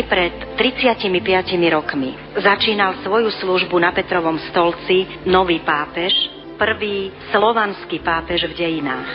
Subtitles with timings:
[0.00, 6.12] jeseni pred 35 rokmi začínal svoju službu na Petrovom stolci nový pápež,
[6.56, 9.08] prvý slovanský pápež v dejinách.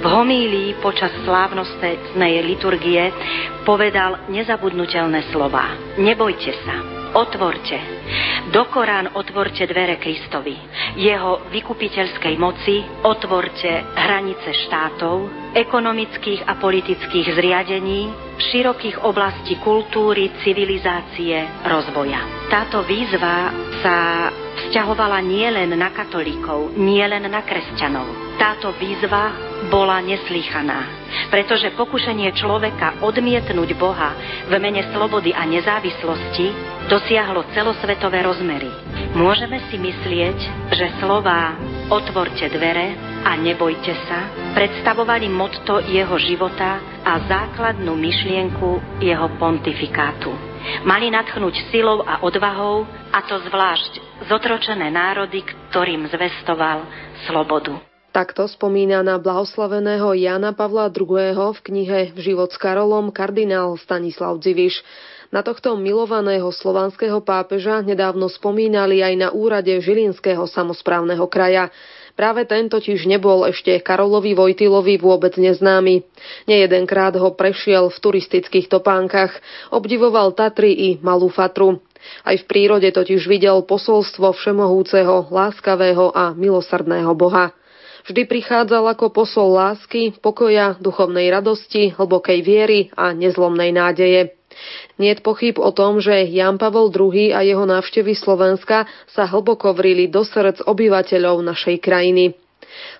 [0.00, 3.12] V homílii počas slávnostnej liturgie
[3.64, 5.96] povedal nezabudnutelné slova.
[6.00, 6.76] Nebojte sa,
[7.16, 7.76] otvorte.
[8.52, 10.56] Do Korán otvorte dvere Kristovi.
[10.96, 22.48] Jeho vykupiteľskej moci otvorte hranice štátov, ekonomických a politických zriadení, širokých oblastí kultúry, civilizácie, rozvoja.
[22.48, 23.96] Táto výzva sa
[24.66, 28.38] vzťahovala nielen na katolíkov, nielen na kresťanov.
[28.40, 29.32] Táto výzva
[29.68, 30.80] bola neslýchaná,
[31.28, 34.16] pretože pokušenie človeka odmietnúť Boha
[34.48, 36.46] v mene slobody a nezávislosti
[36.88, 38.70] dosiahlo celosvetové rozmery.
[39.12, 40.38] Môžeme si myslieť,
[40.72, 41.58] že slová
[41.92, 50.32] otvorte dvere a nebojte sa predstavovali motto jeho života a základnú myšlienku jeho pontifikátu.
[50.84, 55.40] Mali nadchnúť silou a odvahou, a to zvlášť zotročené národy,
[55.72, 56.84] ktorým zvestoval
[57.24, 57.80] slobodu.
[58.10, 61.54] Takto spomína na blahoslaveného Jana Pavla II.
[61.54, 64.82] v knihe Život s Karolom kardinál Stanislav Dziviš.
[65.30, 71.70] Na tohto milovaného slovanského pápeža nedávno spomínali aj na úrade Žilinského samozprávneho kraja.
[72.20, 76.04] Práve ten totiž nebol ešte Karolovi Vojtilovi vôbec neznámy.
[76.44, 79.32] Nejedenkrát ho prešiel v turistických topánkach,
[79.72, 81.80] obdivoval Tatry i Malú Fatru.
[82.20, 87.56] Aj v prírode totiž videl posolstvo všemohúceho, láskavého a milosrdného Boha.
[88.04, 94.39] Vždy prichádzal ako posol lásky, pokoja, duchovnej radosti, hlbokej viery a nezlomnej nádeje.
[95.00, 100.08] Nie pochyb o tom, že Jan Pavel II a jeho návštevy Slovenska sa hlboko vrili
[100.08, 102.36] do srdc obyvateľov našej krajiny.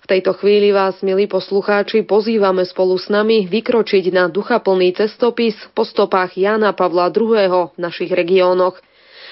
[0.03, 5.87] V tejto chvíli vás, milí poslucháči, pozývame spolu s nami vykročiť na duchaplný cestopis po
[5.87, 8.83] stopách Jana Pavla II v našich regiónoch.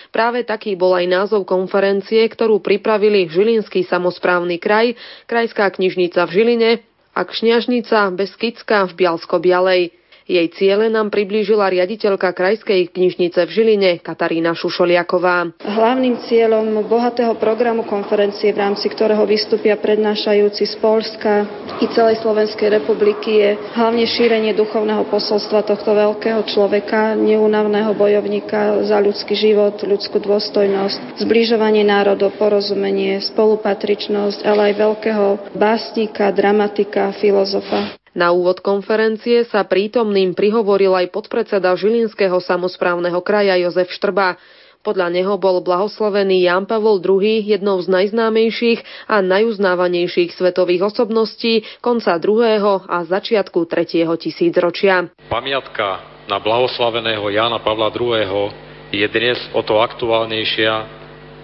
[0.08, 4.96] Práve taký bol aj názov konferencie, ktorú pripravili Žilinský samozprávny kraj,
[5.28, 6.70] Krajská knižnica v Žiline
[7.12, 9.97] a Kšňažnica Beskická v Bialsko-Bialej.
[10.28, 15.56] Jej ciele nám priblížila riaditeľka Krajskej knižnice v Žiline Katarína Šušoliaková.
[15.64, 21.48] Hlavným cieľom bohatého programu konferencie, v rámci ktorého vystúpia prednášajúci z Polska
[21.80, 29.00] i celej Slovenskej republiky, je hlavne šírenie duchovného posolstva tohto veľkého človeka, neúnavného bojovníka za
[29.00, 37.96] ľudský život, ľudskú dôstojnosť, zbližovanie národov, porozumenie, spolupatričnosť, ale aj veľkého básnika, dramatika, filozofa.
[38.18, 44.34] Na úvod konferencie sa prítomným prihovoril aj podpredseda Žilinského samozprávneho kraja Jozef Štrba.
[44.82, 52.18] Podľa neho bol blahoslavený Jan Pavol II jednou z najznámejších a najuznávanejších svetových osobností konca
[52.18, 55.14] druhého a začiatku tretieho tisícročia.
[55.30, 58.50] Pamiatka na blahoslaveného Jana Pavla II
[58.90, 60.97] je dnes o to aktuálnejšia,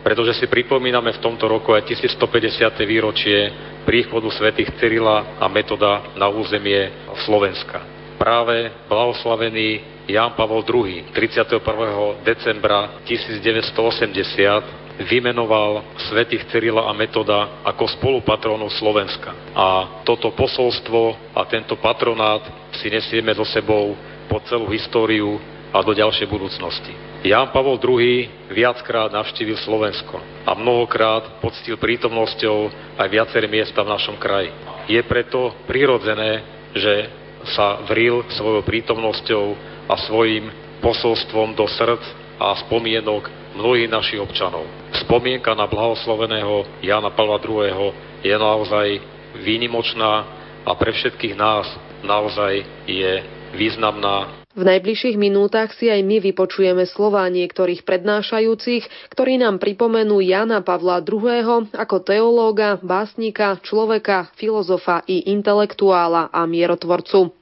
[0.05, 2.77] pretože si pripomíname v tomto roku aj 1150.
[2.85, 3.49] výročie
[3.89, 6.93] príchodu svätých Cyrila a Metoda na územie
[7.25, 7.81] Slovenska.
[8.21, 11.65] Práve blahoslavený Ján Pavol II 31.
[12.21, 19.33] decembra 1980 vymenoval svätých Cyrila a Metoda ako spolupatrónov Slovenska.
[19.57, 22.45] A toto posolstvo a tento patronát
[22.79, 23.97] si nesieme so sebou
[24.29, 25.41] po celú históriu
[25.75, 26.95] a do ďalšej budúcnosti.
[27.27, 34.15] Ján Pavol II viackrát navštívil Slovensko a mnohokrát poctil prítomnosťou aj viaceré miesta v našom
[34.15, 34.55] kraji.
[34.87, 36.47] Je preto prirodzené,
[36.79, 37.11] že
[37.59, 39.45] sa vril svojou prítomnosťou
[39.91, 40.47] a svojim
[40.79, 42.05] posolstvom do srdc
[42.39, 43.29] a spomienok
[43.59, 44.67] mnohých našich občanov.
[44.95, 47.91] Spomienka na blahosloveného Jana Pavla II.
[48.23, 48.89] je naozaj
[49.43, 50.13] výnimočná
[50.65, 51.67] a pre všetkých nás
[52.05, 53.13] naozaj je
[53.55, 60.63] významná v najbližších minútach si aj my vypočujeme slová niektorých prednášajúcich, ktorí nám pripomenú Jana
[60.63, 61.75] Pavla II.
[61.75, 67.35] ako teológa, básnika, človeka, filozofa i intelektuála a mierotvorcu.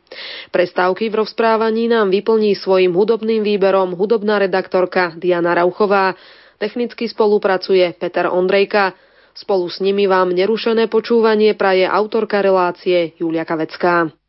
[0.53, 6.17] Prestávky v rozprávaní nám vyplní svojim hudobným výberom hudobná redaktorka Diana Rauchová.
[6.57, 8.93] Technicky spolupracuje Peter Ondrejka.
[9.33, 14.22] Spolu s nimi vám nerušené počúvanie praje autorka relácie Julia Kavecká.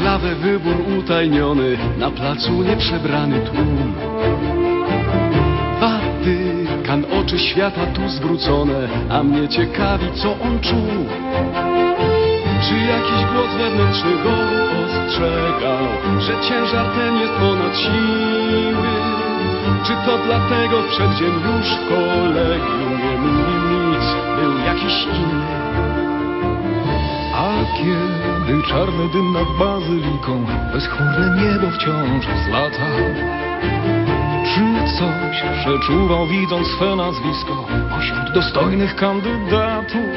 [0.00, 3.94] Konklawę wybór utajniony, na placu nieprzebrany tłum.
[5.80, 11.06] Watykan, oczy świata tu zwrócone, a mnie ciekawi, co on czuł.
[12.68, 14.32] Czy jakiś głos wewnętrzny go
[14.84, 15.84] ostrzegał,
[16.20, 18.88] że ciężar ten jest ponad siły?
[19.86, 24.04] Czy to dlatego w przeddzień już w kolegium nie mówił nic,
[24.36, 25.46] był jakiś inny?
[27.34, 32.86] A kiedy czarny dym nad bazyliką, bezchmurne niebo wciąż zlata,
[34.44, 40.10] czy coś przeczuwał widząc swe nazwisko pośród dostojnych kandydatów?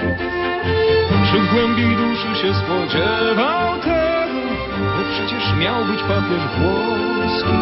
[1.32, 4.40] Czy w głębi duszy się spodziewał tego,
[4.80, 7.58] bo przecież miał być papież włoski?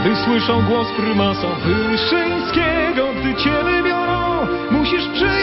[0.00, 5.37] Gdy słyszał głos prymasa Wyszyńskiego, gdy cię wybiorą, musisz przyjąć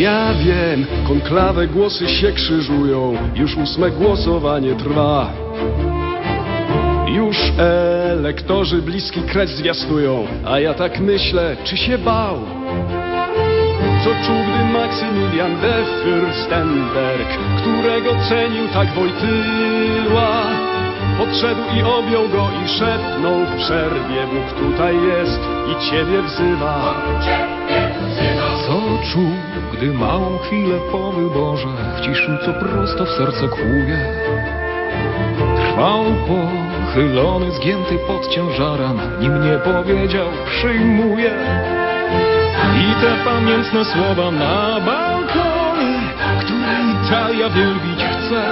[0.00, 5.32] Ja wiem, konklawe głosy się krzyżują, już ósme głosowanie trwa.
[7.08, 12.36] Już elektorzy bliski kres zwiastują, a ja tak myślę, czy się bał?
[14.04, 20.46] Co czuł, gdy Maksymilian de Fürstenberg, którego cenił tak Wojtyła,
[21.18, 25.40] podszedł i objął go i szepnął w przerwie, Bóg tutaj jest
[25.72, 26.94] i ciebie wzywa.
[28.66, 28.80] Co
[29.12, 29.30] czuł,
[29.80, 33.98] gdy małą chwilę po wyborze wciszył, co prosto w serce kłuje?
[35.56, 41.30] Trwał pochylony, zgięty pod ciężarem, nim nie powiedział przyjmuję.
[42.76, 46.00] I te pamiętne słowa na balkonie,
[46.40, 46.74] które
[47.04, 48.42] Italia wielbić chce.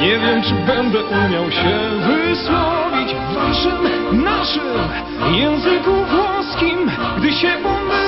[0.00, 4.78] Nie wiem, czy będę umiał się wysłowić w waszym, naszym
[5.32, 6.90] języku włoskim.
[7.18, 8.07] Gdy się pomylę,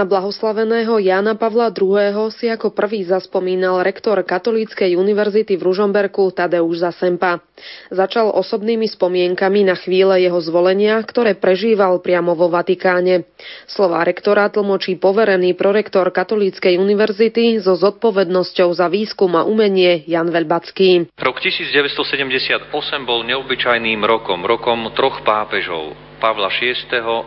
[0.00, 2.32] Na blahoslaveného Jána Pavla II.
[2.32, 7.44] si ako prvý zaspomínal rektor Katolíckej univerzity v Ružomberku Tadeusz Zasempa.
[7.92, 13.28] Začal osobnými spomienkami na chvíle jeho zvolenia, ktoré prežíval priamo vo Vatikáne.
[13.68, 21.12] Slová rektora tlmočí poverený prorektor Katolíckej univerzity so zodpovednosťou za výskum a umenie Jan Velbacký.
[21.12, 22.72] Rok 1978
[23.04, 26.09] bol neobyčajným rokom, rokom troch pápežov.
[26.20, 26.76] Pavla VI,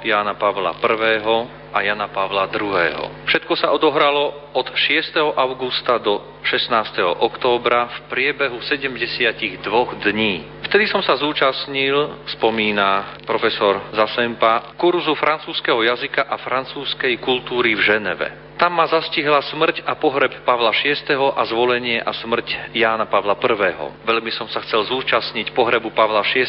[0.05, 3.25] Jána Pavla I a Jana Pavla II.
[3.25, 5.17] Všetko sa odohralo od 6.
[5.33, 7.01] augusta do 16.
[7.17, 9.57] októbra v priebehu 72
[10.05, 10.45] dní.
[10.69, 18.42] Vtedy som sa zúčastnil, spomína profesor Zasempa, kurzu francúzského jazyka a francúzskej kultúry v Ženeve.
[18.53, 20.93] Tam ma zastihla smrť a pohreb Pavla VI.
[21.10, 24.05] a zvolenie a smrť Jána Pavla I.
[24.05, 26.45] Veľmi som sa chcel zúčastniť pohrebu Pavla VI.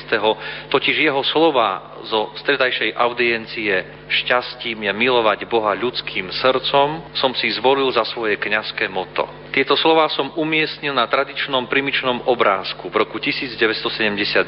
[0.68, 7.88] Totiž jeho slova zo stredajšej audiencie šťastím je milovať Boha ľudským srdcom som si zvolil
[7.88, 9.24] za svoje kňazské moto.
[9.54, 14.44] Tieto slova som umiestnil na tradičnom primičnom obrázku v roku 1971.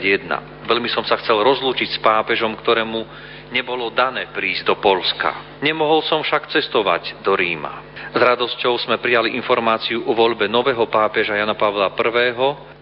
[0.66, 3.06] Veľmi som sa chcel rozlúčiť s pápežom, ktorému
[3.50, 5.58] nebolo dané prísť do Polska.
[5.62, 7.96] Nemohol som však cestovať do Ríma.
[8.16, 12.32] S radosťou sme prijali informáciu o voľbe nového pápeža Jana Pavla I.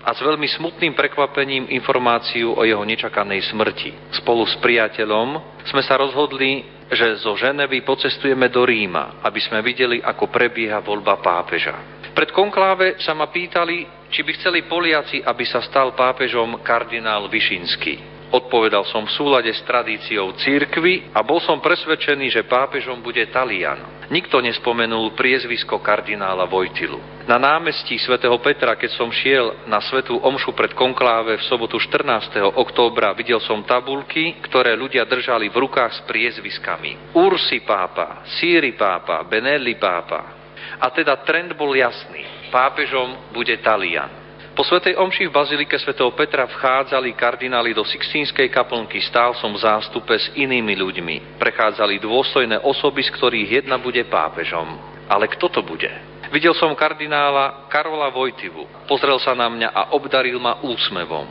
[0.04, 4.14] a s veľmi smutným prekvapením informáciu o jeho nečakanej smrti.
[4.20, 5.28] Spolu s priateľom
[5.66, 11.18] sme sa rozhodli, že zo Ženevy pocestujeme do Ríma, aby sme videli, ako prebieha voľba
[11.18, 12.04] pápeža.
[12.14, 18.13] Pred konkláve sa ma pýtali, či by chceli Poliaci, aby sa stal pápežom kardinál Višinský.
[18.34, 24.10] Odpovedal som v súlade s tradíciou církvy a bol som presvedčený, že pápežom bude Talian.
[24.10, 26.98] Nikto nespomenul priezvisko kardinála Vojtilu.
[27.30, 32.58] Na námestí svätého Petra, keď som šiel na svetú omšu pred konkláve v sobotu 14.
[32.58, 37.14] októbra, videl som tabulky, ktoré ľudia držali v rukách s priezviskami.
[37.14, 40.42] Ursi pápa, Síri pápa, Benelli pápa.
[40.82, 42.50] A teda trend bol jasný.
[42.50, 44.23] Pápežom bude Talian.
[44.54, 49.02] Po svetej omši v bazilike svätého Petra vchádzali kardináli do Sixtínskej kaplnky.
[49.02, 51.42] Stál som v zástupe s inými ľuďmi.
[51.42, 54.78] Prechádzali dôstojné osoby, z ktorých jedna bude pápežom.
[55.10, 55.90] Ale kto to bude?
[56.30, 58.86] Videl som kardinála Karola Vojtivu.
[58.86, 61.26] Pozrel sa na mňa a obdaril ma úsmevom.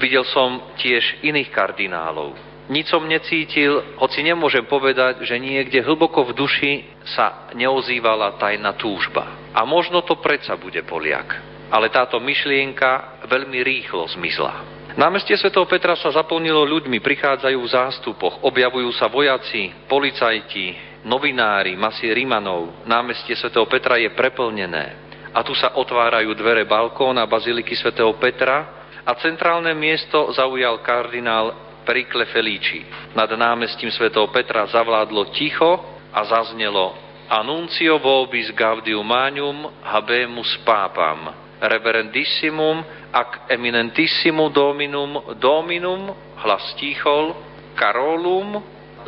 [0.00, 2.32] Videl som tiež iných kardinálov.
[2.72, 6.72] Nic som necítil, hoci nemôžem povedať, že niekde hlboko v duši
[7.04, 9.52] sa neozývala tajná túžba.
[9.52, 14.84] A možno to predsa bude Poliak ale táto myšlienka veľmi rýchlo zmizla.
[14.92, 22.12] Námestie svätého Petra sa zaplnilo ľuďmi, prichádzajú v zástupoch, objavujú sa vojaci, policajti, novinári, masy
[22.12, 22.84] Rimanov.
[22.84, 25.00] Námestie svätého Petra je preplnené.
[25.32, 31.56] A tu sa otvárajú dvere balkóna baziliky svätého Petra a centrálne miesto zaujal kardinál
[31.88, 32.84] Perikle Felici.
[33.16, 35.80] Nad námestím svätého Petra zavládlo ticho
[36.12, 37.00] a zaznelo
[37.32, 42.82] Annuncio vobis gaudium manium habemus papam reverendissimum
[43.14, 46.10] ac eminentissimum dominum dominum
[46.42, 47.38] hlas tichol,
[47.78, 48.60] Karolum,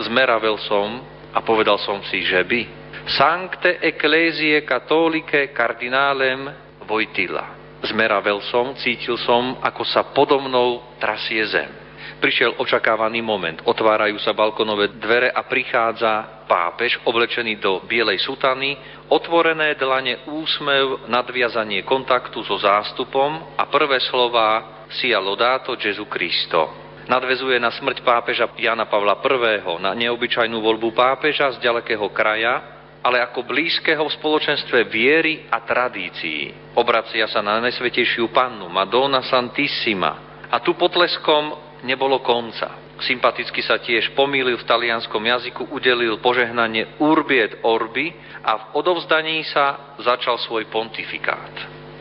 [0.06, 1.02] zmeravel som
[1.34, 2.62] a povedal som si, že by
[3.04, 6.49] Sancte Ecclesiae Catholicae kardinálem
[6.88, 7.52] Vojtila.
[7.84, 11.83] Zmeravel som, cítil som, ako sa podo mnou trasie zem.
[12.21, 13.61] Prišiel očakávaný moment.
[13.66, 18.76] Otvárajú sa balkonové dvere a prichádza pápež oblečený do bielej sutany,
[19.09, 26.85] otvorené dlane úsmev, nadviazanie kontaktu so zástupom a prvé slová Sia lodato Gesù Cristo.
[27.04, 33.21] Nadvezuje na smrť pápeža Jana Pavla I., na neobyčajnú voľbu pápeža z ďalekého kraja, ale
[33.21, 36.73] ako blízkeho v spoločenstve viery a tradícií.
[36.73, 40.40] Obracia sa na najsvetejšiu pannu, Madonna Santissima.
[40.49, 42.96] A tu potleskom nebolo konca.
[43.04, 48.10] Sympaticky sa tiež pomýlil v talianskom jazyku, udelil požehnanie urbiet orbi
[48.40, 51.52] a v odovzdaní sa začal svoj pontifikát.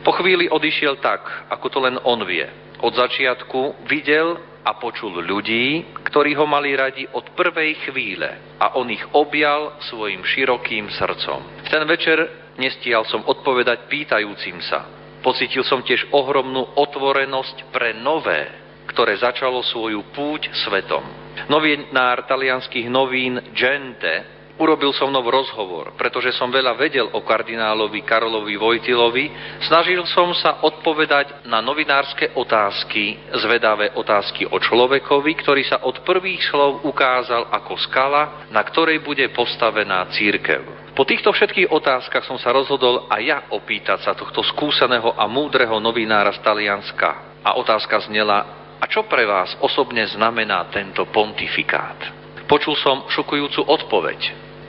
[0.04, 2.44] Po chvíli odišiel tak, ako to len on vie.
[2.84, 8.88] Od začiatku videl a počul ľudí, ktorí ho mali radi od prvej chvíle a on
[8.88, 11.64] ich objal svojim širokým srdcom.
[11.64, 14.88] V ten večer nestial som odpovedať pýtajúcim sa.
[15.24, 18.63] Pocitil som tiež ohromnú otvorenosť pre nové,
[18.94, 21.02] ktoré začalo svoju púť svetom.
[21.50, 28.54] Novinár talianských novín Gente urobil so mnou rozhovor, pretože som veľa vedel o kardinálovi Karolovi
[28.54, 36.06] Vojtilovi, snažil som sa odpovedať na novinárske otázky, zvedavé otázky o človekovi, ktorý sa od
[36.06, 40.94] prvých slov ukázal ako skala, na ktorej bude postavená církev.
[40.94, 45.82] Po týchto všetkých otázkach som sa rozhodol aj ja opýtať sa tohto skúseného a múdreho
[45.82, 47.42] novinára z Talianska.
[47.42, 51.96] A otázka znela, a čo pre vás osobne znamená tento pontifikát?
[52.44, 54.20] Počul som šokujúcu odpoveď.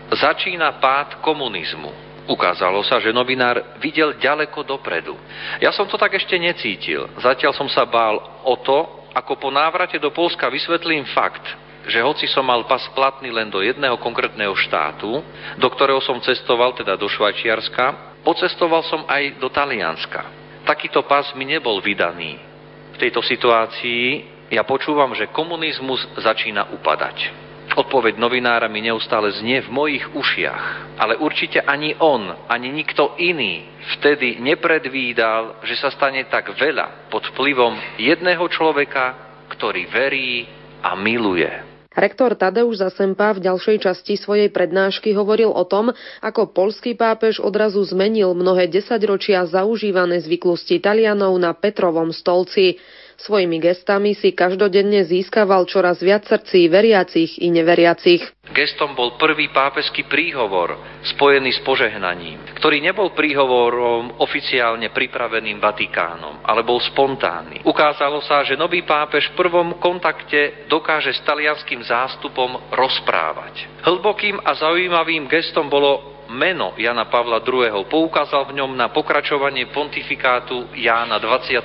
[0.07, 1.91] Začína pád komunizmu.
[2.31, 5.19] Ukázalo sa, že novinár videl ďaleko dopredu.
[5.59, 7.11] Ja som to tak ešte necítil.
[7.19, 8.15] Zatiaľ som sa bál
[8.47, 11.43] o to, ako po návrate do Polska vysvetlím fakt,
[11.83, 15.11] že hoci som mal pas platný len do jedného konkrétneho štátu,
[15.59, 20.23] do ktorého som cestoval, teda do Švajčiarska, pocestoval som aj do Talianska.
[20.63, 22.54] Takýto pas mi nebol vydaný
[22.95, 27.45] v tejto situácii ja počúvam, že komunizmus začína upadať.
[27.75, 33.67] Odpoveď novinára mi neustále znie v mojich ušiach, ale určite ani on, ani nikto iný
[33.99, 39.17] vtedy nepredvídal, že sa stane tak veľa pod vplyvom jedného človeka,
[39.51, 40.47] ktorý verí
[40.79, 41.74] a miluje.
[41.95, 47.79] Rektor Tadeusz Zasempa v ďalšej časti svojej prednášky hovoril o tom, ako polský pápež odrazu
[47.87, 52.75] zmenil mnohé desaťročia zaužívané zvyklosti Talianov na Petrovom stolci.
[53.15, 58.21] Svojimi gestami si každodenne získaval čoraz viac srdcí veriacich i neveriacich.
[58.55, 60.79] Gestom bol prvý pápežský príhovor
[61.15, 67.67] spojený s požehnaním, ktorý nebol príhovorom oficiálne pripraveným Vatikánom, ale bol spontánny.
[67.67, 73.67] Ukázalo sa, že nový pápež v prvom kontakte dokáže s talianským zástupom rozprávať.
[73.83, 77.85] Hlbokým a zaujímavým gestom bolo meno Jana Pavla II.
[77.85, 81.61] Poukázal v ňom na pokračovanie pontifikátu Jána 23.,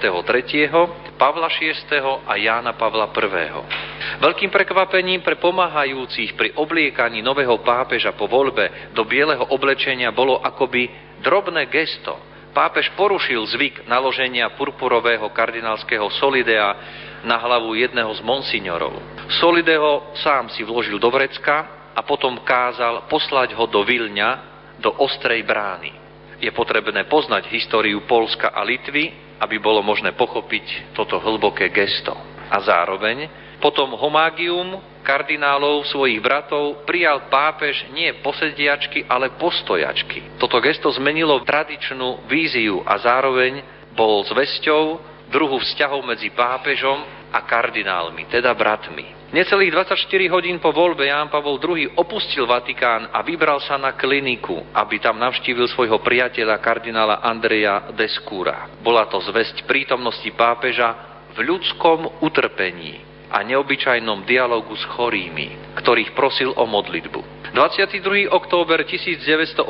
[1.16, 1.76] Pavla VI.
[2.26, 3.48] a Jána Pavla I.
[4.20, 10.88] Veľkým prekvapením pre pomáhajúcich pri obliekaní nového pápeža po voľbe do bieleho oblečenia bolo akoby
[11.20, 12.16] drobné gesto.
[12.50, 16.74] Pápež porušil zvyk naloženia purpurového kardinálskeho solidea
[17.22, 18.96] na hlavu jedného z monsignorov.
[19.38, 24.30] Solideo sám si vložil do vrecka a potom kázal poslať ho do Vilňa,
[24.78, 25.92] do Ostrej brány.
[26.40, 32.16] Je potrebné poznať históriu Polska a Litvy, aby bolo možné pochopiť toto hlboké gesto.
[32.50, 33.28] A zároveň
[33.60, 40.40] potom homágium kardinálov svojich bratov prijal pápež nie posediačky, ale postojačky.
[40.40, 43.60] Toto gesto zmenilo tradičnú víziu a zároveň
[43.92, 44.82] bol zväzťou
[45.28, 49.20] druhu vzťahov medzi pápežom a kardinálmi, teda bratmi.
[49.30, 54.58] Necelých 24 hodín po voľbe Ján Pavol II opustil Vatikán a vybral sa na kliniku,
[54.74, 58.66] aby tam navštívil svojho priateľa kardinála Andreja Deskúra.
[58.82, 66.50] Bola to zväzť prítomnosti pápeža v ľudskom utrpení a neobyčajnom dialogu s chorými, ktorých prosil
[66.58, 67.54] o modlitbu.
[67.54, 68.26] 22.
[68.34, 69.62] október 1987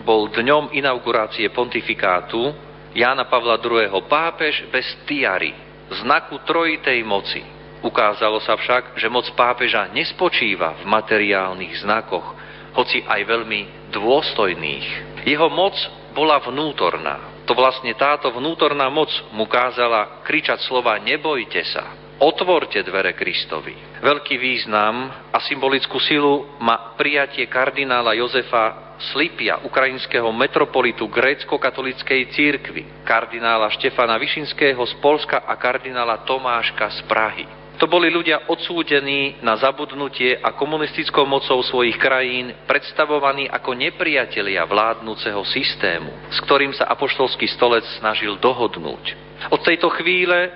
[0.00, 2.56] bol dňom inaugurácie pontifikátu
[2.96, 4.00] Jána Pavla II.
[4.08, 11.78] pápež bez tiary, znaku trojitej moci Ukázalo sa však, že moc pápeža nespočíva v materiálnych
[11.78, 12.34] znakoch,
[12.74, 14.86] hoci aj veľmi dôstojných.
[15.22, 15.78] Jeho moc
[16.10, 17.46] bola vnútorná.
[17.46, 21.86] To vlastne táto vnútorná moc mu kázala kričať slova nebojte sa,
[22.18, 24.02] otvorte dvere Kristovi.
[24.02, 33.70] Veľký význam a symbolickú silu má prijatie kardinála Jozefa Slipia, ukrajinského metropolitu grécko-katolíckej církvy, kardinála
[33.78, 37.46] Štefana Višinského z Polska a kardinála Tomáška z Prahy.
[37.78, 45.46] To boli ľudia odsúdení na zabudnutie a komunistickou mocou svojich krajín, predstavovaní ako nepriatelia vládnúceho
[45.46, 49.14] systému, s ktorým sa apoštolský stolec snažil dohodnúť.
[49.54, 50.50] Od tejto chvíle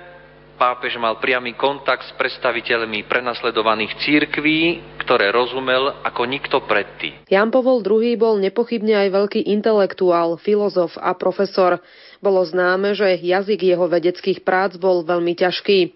[0.55, 4.59] pápež mal priamy kontakt s predstaviteľmi prenasledovaných církví,
[5.03, 7.27] ktoré rozumel ako nikto predtým.
[7.27, 11.83] Jan Pavol II bol nepochybne aj veľký intelektuál, filozof a profesor.
[12.23, 15.91] Bolo známe, že jazyk jeho vedeckých prác bol veľmi ťažký.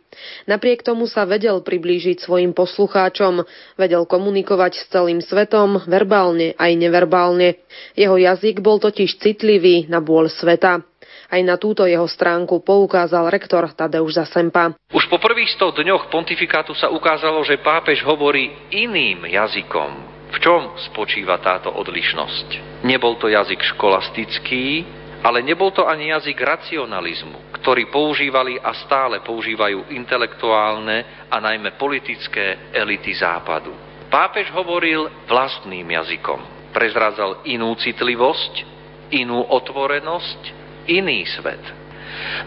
[0.52, 3.48] Napriek tomu sa vedel priblížiť svojim poslucháčom,
[3.80, 7.63] vedel komunikovať s celým svetom, verbálne aj neverbálne.
[7.96, 10.84] Jeho jazyk bol totiž citlivý na bôľ sveta.
[11.28, 14.72] Aj na túto jeho stránku poukázal rektor Tadeusz Zasempa.
[14.96, 19.92] Už po prvých 100 dňoch pontifikátu sa ukázalo, že pápež hovorí iným jazykom.
[20.32, 22.80] V čom spočíva táto odlišnosť?
[22.88, 24.88] Nebol to jazyk školastický,
[25.20, 32.72] ale nebol to ani jazyk racionalizmu, ktorý používali a stále používajú intelektuálne a najmä politické
[32.72, 33.76] elity západu.
[34.08, 36.72] Pápež hovoril vlastným jazykom.
[36.72, 38.63] Prezradzal inú citlivosť,
[39.12, 40.57] inú otvorenosť,
[40.88, 41.62] iný svet.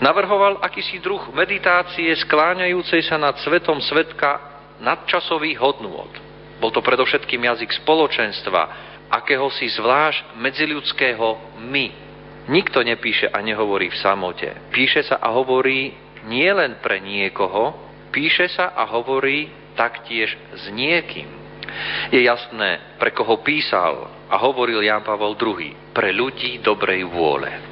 [0.03, 4.41] Navrhoval akýsi druh meditácie skláňajúcej sa nad svetom svetka
[4.83, 6.11] nadčasových hodnôt.
[6.59, 8.63] Bol to predovšetkým jazyk spoločenstva,
[9.09, 12.11] akéhosi zvlášť medziľudského my,
[12.51, 14.51] Nikto nepíše a nehovorí v samote.
[14.75, 15.95] Píše sa a hovorí
[16.27, 17.79] nie len pre niekoho,
[18.11, 19.47] píše sa a hovorí
[19.79, 21.31] taktiež s niekým.
[22.11, 25.95] Je jasné, pre koho písal a hovoril Jan Pavel II.
[25.95, 27.70] Pre ľudí dobrej vôle.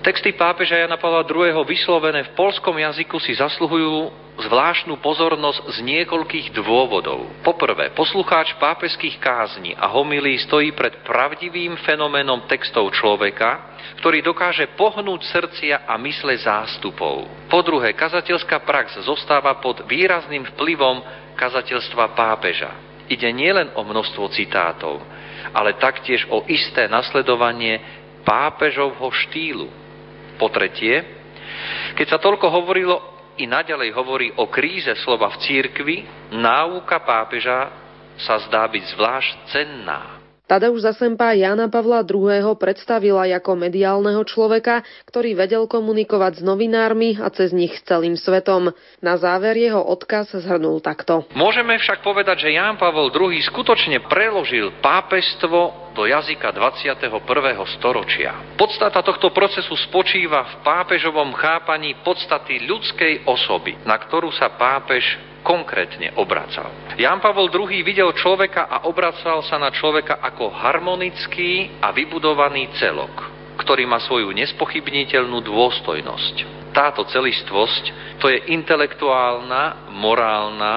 [0.00, 1.60] Texty pápeža Jana Pavla II.
[1.68, 4.08] vyslovené v polskom jazyku si zasluhujú
[4.40, 7.28] zvláštnu pozornosť z niekoľkých dôvodov.
[7.44, 15.20] Poprvé, poslucháč pápežských kázni a homilí stojí pred pravdivým fenoménom textov človeka, ktorý dokáže pohnúť
[15.28, 17.28] srdcia a mysle zástupov.
[17.52, 21.04] Po druhé, kazateľská prax zostáva pod výrazným vplyvom
[21.36, 22.72] kazateľstva pápeža.
[23.04, 25.04] Ide nielen o množstvo citátov,
[25.52, 29.79] ale taktiež o isté nasledovanie pápežovho štýlu,
[30.40, 31.20] po tretie,
[31.92, 32.96] keď sa toľko hovorilo,
[33.40, 35.96] i naďalej hovorí o kríze slova v církvi,
[36.36, 37.72] náuka pápeža
[38.20, 40.19] sa zdá byť zvlášť cenná.
[40.50, 42.58] Tadeusz Zasempa Jana Pavla II.
[42.58, 48.74] predstavila ako mediálneho človeka, ktorý vedel komunikovať s novinármi a cez nich s celým svetom.
[48.98, 51.22] Na záver jeho odkaz zhrnul takto.
[51.38, 56.98] Môžeme však povedať, že Ján Pavel II skutočne preložil pápežstvo do jazyka 21.
[57.78, 58.34] storočia.
[58.58, 66.14] Podstata tohto procesu spočíva v pápežovom chápaní podstaty ľudskej osoby, na ktorú sa pápež konkrétne
[66.16, 66.68] obracal.
[66.96, 73.12] Jan Pavol II videl človeka a obracal sa na človeka ako harmonický a vybudovaný celok,
[73.60, 76.34] ktorý má svoju nespochybniteľnú dôstojnosť.
[76.70, 80.74] Táto celistvosť to je intelektuálna, morálna,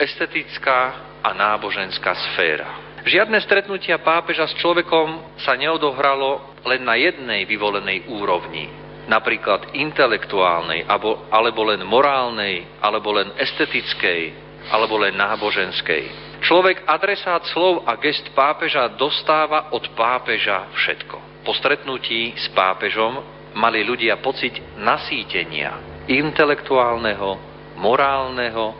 [0.00, 0.80] estetická
[1.22, 2.86] a náboženská sféra.
[3.06, 8.66] Žiadne stretnutia pápeža s človekom sa neodohralo len na jednej vyvolenej úrovni,
[9.06, 14.34] napríklad intelektuálnej, alebo, len morálnej, alebo len estetickej,
[14.70, 16.26] alebo len náboženskej.
[16.42, 21.46] Človek, adresát slov a gest pápeža dostáva od pápeža všetko.
[21.46, 23.22] Po stretnutí s pápežom
[23.56, 27.38] mali ľudia pocit nasýtenia intelektuálneho,
[27.78, 28.74] morálneho,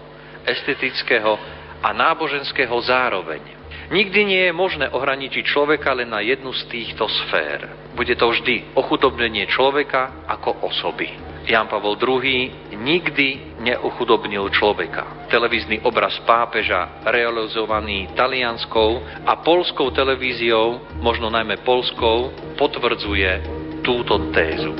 [0.46, 1.34] estetického
[1.82, 3.55] a náboženského zároveň.
[3.86, 7.70] Nikdy nie je možné ohraničiť človeka len na jednu z týchto sfér.
[7.94, 11.06] Bude to vždy ochudobnenie človeka ako osoby.
[11.46, 15.30] Jan Pavol II nikdy neuchudobnil človeka.
[15.30, 23.46] Televízny obraz pápeža, realizovaný talianskou a polskou televíziou, možno najmä polskou, potvrdzuje
[23.86, 24.74] túto tézu.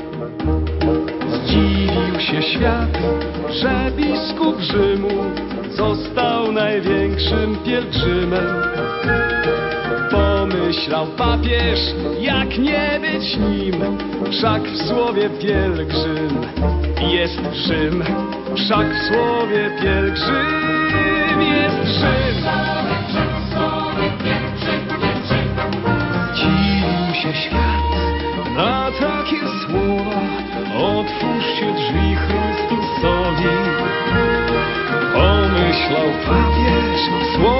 [2.17, 2.97] Zdziwił się świat,
[3.49, 5.23] że biskup Rzymu
[5.69, 8.47] został największym pielgrzymem.
[10.11, 11.79] Pomyślał papież,
[12.19, 13.97] jak nie być nim,
[14.31, 16.41] wszak w słowie pielgrzym
[17.11, 18.03] jest Rzym,
[18.55, 22.37] wszak w słowie pielgrzym jest Rzym.
[26.35, 27.76] Dziwił się świat
[36.25, 37.56] pomyślał papież,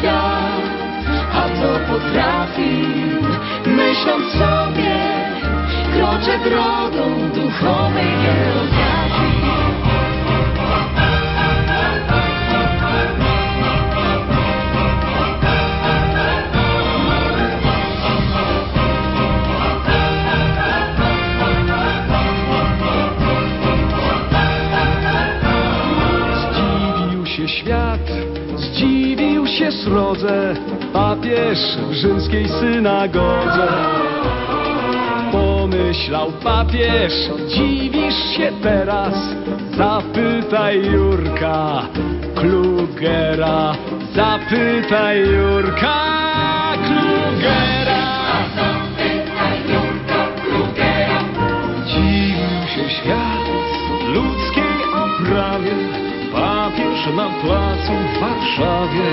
[0.00, 0.64] świat,
[1.32, 3.22] a co potrafił,
[3.66, 4.96] myśląc sobie,
[5.92, 8.10] kroczę drogą duchowej.
[30.10, 30.54] Się srodze,
[30.92, 31.58] papież
[31.90, 33.68] w rzymskiej synagodze.
[35.32, 37.12] Pomyślał papież,
[37.48, 39.14] dziwisz się teraz,
[39.76, 41.82] zapytaj Jurka
[42.34, 43.74] Klugera,
[44.14, 45.94] zapytaj Jurka
[46.86, 48.10] Klugera.
[51.86, 53.46] Dziwił się świat
[54.14, 55.79] ludzkiej oprawie,
[57.12, 59.08] na placu w Warszawie.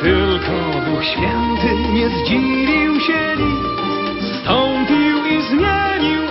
[0.00, 6.22] Tylko Duch Święty nie zdziwił się nic, stąpił i zmienił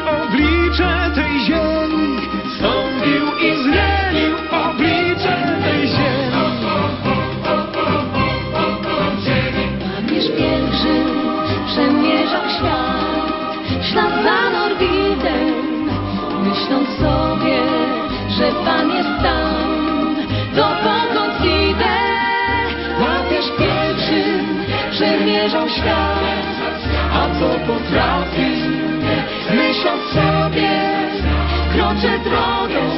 [25.46, 26.80] przemierzał świat,
[27.14, 28.52] a co potrafi,
[29.56, 30.70] myśląc sobie,
[31.74, 32.95] kroczę drogą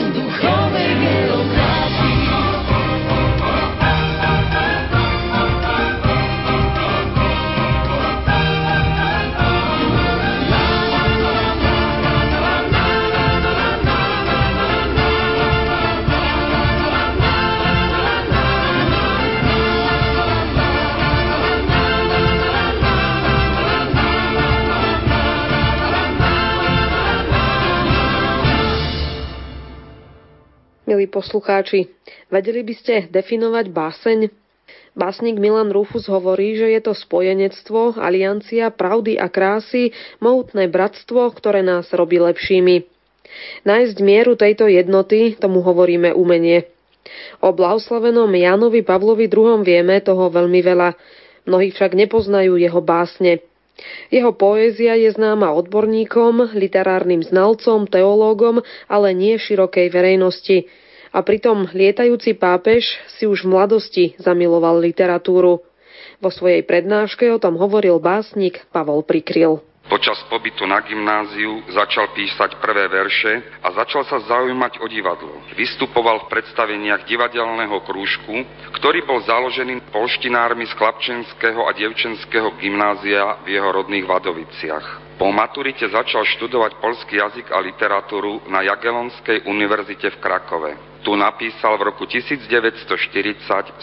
[31.17, 31.89] poslucháči,
[32.29, 34.19] vedeli by ste definovať báseň?
[34.93, 41.65] Básnik Milan Rufus hovorí, že je to spojenectvo, aliancia pravdy a krásy, mohutné bratstvo, ktoré
[41.65, 42.85] nás robí lepšími.
[43.65, 46.69] Nájsť mieru tejto jednoty, tomu hovoríme umenie.
[47.41, 50.93] O blahoslavenom Jánovi Pavlovi II vieme toho veľmi veľa,
[51.49, 53.41] mnohí však nepoznajú jeho básne.
[54.09, 60.65] Jeho poézia je známa odborníkom, literárnym znalcom, teológom, ale nie širokej verejnosti.
[61.17, 62.85] A pritom lietajúci pápež
[63.17, 65.65] si už v mladosti zamiloval literatúru.
[66.21, 69.65] Vo svojej prednáške o tom hovoril básnik Pavol Prikryl.
[69.89, 75.41] Počas pobytu na gymnáziu začal písať prvé verše a začal sa zaujímať o divadlo.
[75.57, 78.45] Vystupoval v predstaveniach divadelného krúžku,
[78.77, 85.17] ktorý bol založený polštinármi z chlapčenského a dievčenského gymnázia v jeho rodných Vadoviciach.
[85.17, 90.96] Po maturite začal študovať polský jazyk a literatúru na Jagelonskej univerzite v Krakove.
[91.07, 92.51] Tu napísal v roku 1940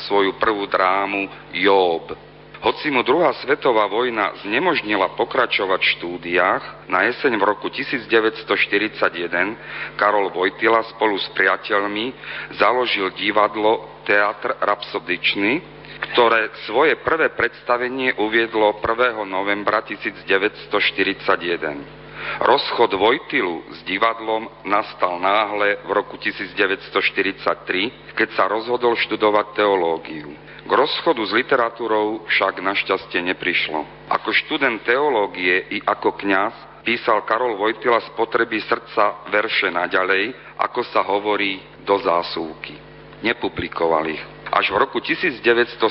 [0.04, 1.24] svoju prvú drámu
[1.56, 2.12] Job.
[2.60, 8.44] Hoci mu druhá svetová vojna znemožnila pokračovať v štúdiách, na jeseň v roku 1941
[9.96, 12.12] Karol Vojtila spolu s priateľmi
[12.60, 15.64] založil divadlo Teatr Rapsodičný,
[16.12, 19.24] ktoré svoje prvé predstavenie uviedlo 1.
[19.24, 22.03] novembra 1941.
[22.42, 30.34] Rozchod Vojtilu s divadlom nastal náhle v roku 1943, keď sa rozhodol študovať teológiu.
[30.64, 33.84] K rozchodu s literatúrou však našťastie neprišlo.
[34.08, 40.80] Ako študent teológie i ako kňaz písal Karol Vojtila z potreby srdca verše naďalej, ako
[40.88, 42.76] sa hovorí, do zásuvky.
[43.20, 44.33] Nepublikoval ich.
[44.54, 45.82] Až v roku 1979,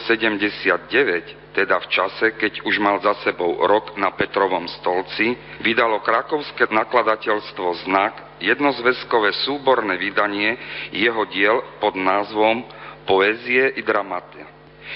[1.52, 7.68] teda v čase, keď už mal za sebou rok na Petrovom stolci, vydalo krakovské nakladateľstvo
[7.84, 10.56] Znak jednozväzkové súborné vydanie
[10.96, 12.64] jeho diel pod názvom
[13.04, 14.48] Poézie i dramatia.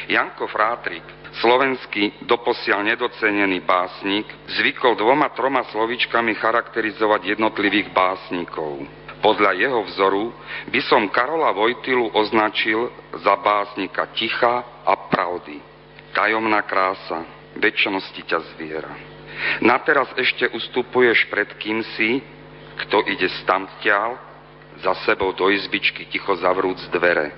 [0.08, 1.04] Janko Frátrik,
[1.44, 8.88] slovenský doposiaľ nedocenený básnik, zvykol dvoma, troma slovičkami charakterizovať jednotlivých básnikov.
[9.28, 10.32] Podľa jeho vzoru
[10.72, 12.88] by som Karola Vojtilu označil
[13.20, 15.60] za básnika ticha a pravdy.
[16.16, 17.28] Tajomná krása,
[17.60, 18.88] väčšnosti ťa zviera.
[19.60, 22.24] Na teraz ešte ustupuješ pred kýmsi,
[22.88, 24.16] kto ide stamtiaľ,
[24.80, 27.36] za sebou do izbičky ticho zavrúc dvere.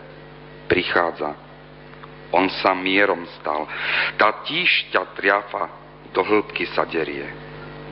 [0.70, 1.34] Prichádza,
[2.30, 3.66] on sa mierom stal.
[4.14, 5.66] Tá tíž triafa,
[6.14, 7.26] do hĺbky sa derie.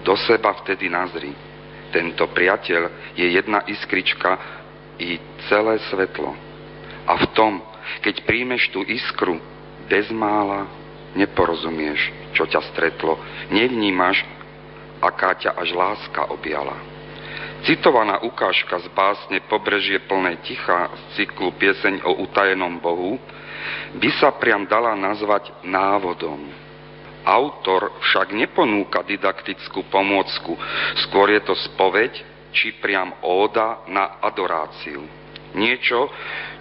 [0.05, 1.46] Do seba vtedy nazri.
[1.91, 4.37] Tento priateľ je jedna iskrička
[4.99, 6.35] i celé svetlo.
[7.07, 7.63] A v tom,
[8.03, 9.39] keď príjmeš tú iskru,
[9.87, 10.67] bezmála
[11.15, 13.15] neporozumieš, čo ťa stretlo.
[13.49, 14.21] Nevnímaš,
[14.99, 16.75] aká ťa až láska objala.
[17.65, 23.17] Citovaná ukážka z básne Pobrežie plné ticha z cyklu Pieseň o utajenom Bohu
[23.97, 26.66] by sa priam dala nazvať návodom.
[27.27, 30.55] Autor však neponúka didaktickú pomôcku,
[31.03, 32.23] skôr je to spoveď
[32.55, 35.03] či priam óda na adoráciu.
[35.51, 36.07] Niečo,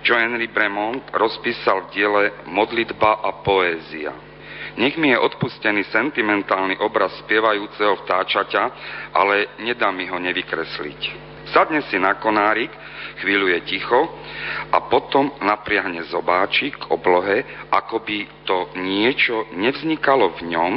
[0.03, 4.11] čo Henry Bremont rozpísal v diele Modlitba a poézia.
[4.77, 8.63] Nech mi je odpustený sentimentálny obraz spievajúceho vtáčaťa,
[9.15, 11.01] ale nedá mi ho nevykresliť.
[11.55, 12.71] Sadne si na konárik,
[13.23, 14.01] chvíľu je ticho
[14.75, 20.73] a potom napriahne zobáčik k oblohe, ako by to niečo nevznikalo v ňom,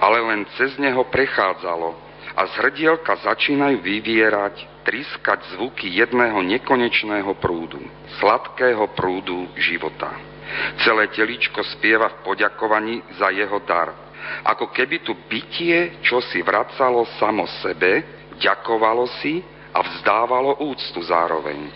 [0.00, 7.82] ale len cez neho prechádzalo a z hrdielka začínajú vyvierať, triskať zvuky jedného nekonečného prúdu,
[8.22, 10.14] sladkého prúdu života.
[10.82, 13.94] Celé teličko spieva v poďakovaní za jeho dar.
[14.46, 18.02] Ako keby tu bytie, čo si vracalo samo sebe,
[18.38, 21.70] ďakovalo si a vzdávalo úctu zároveň.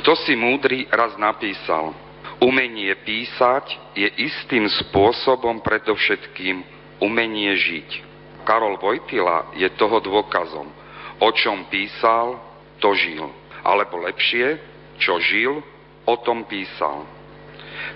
[0.00, 1.94] Kto si múdry raz napísal,
[2.42, 6.62] umenie písať je istým spôsobom predovšetkým
[7.00, 7.88] umenie žiť.
[8.44, 10.68] Karol Vojtila je toho dôkazom.
[11.20, 12.40] O čom písal,
[12.80, 13.28] to žil.
[13.60, 14.56] Alebo lepšie,
[14.96, 15.60] čo žil,
[16.08, 17.04] o tom písal.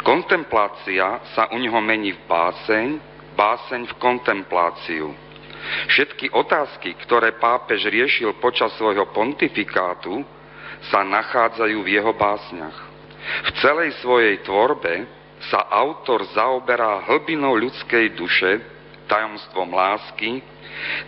[0.05, 2.87] Kontemplácia sa u neho mení v báseň,
[3.33, 5.07] báseň v kontempláciu.
[5.89, 10.25] Všetky otázky, ktoré pápež riešil počas svojho pontifikátu,
[10.93, 12.77] sa nachádzajú v jeho básniach.
[13.49, 15.09] V celej svojej tvorbe
[15.49, 18.61] sa autor zaoberá hlbinou ľudskej duše,
[19.09, 20.41] tajomstvom lásky,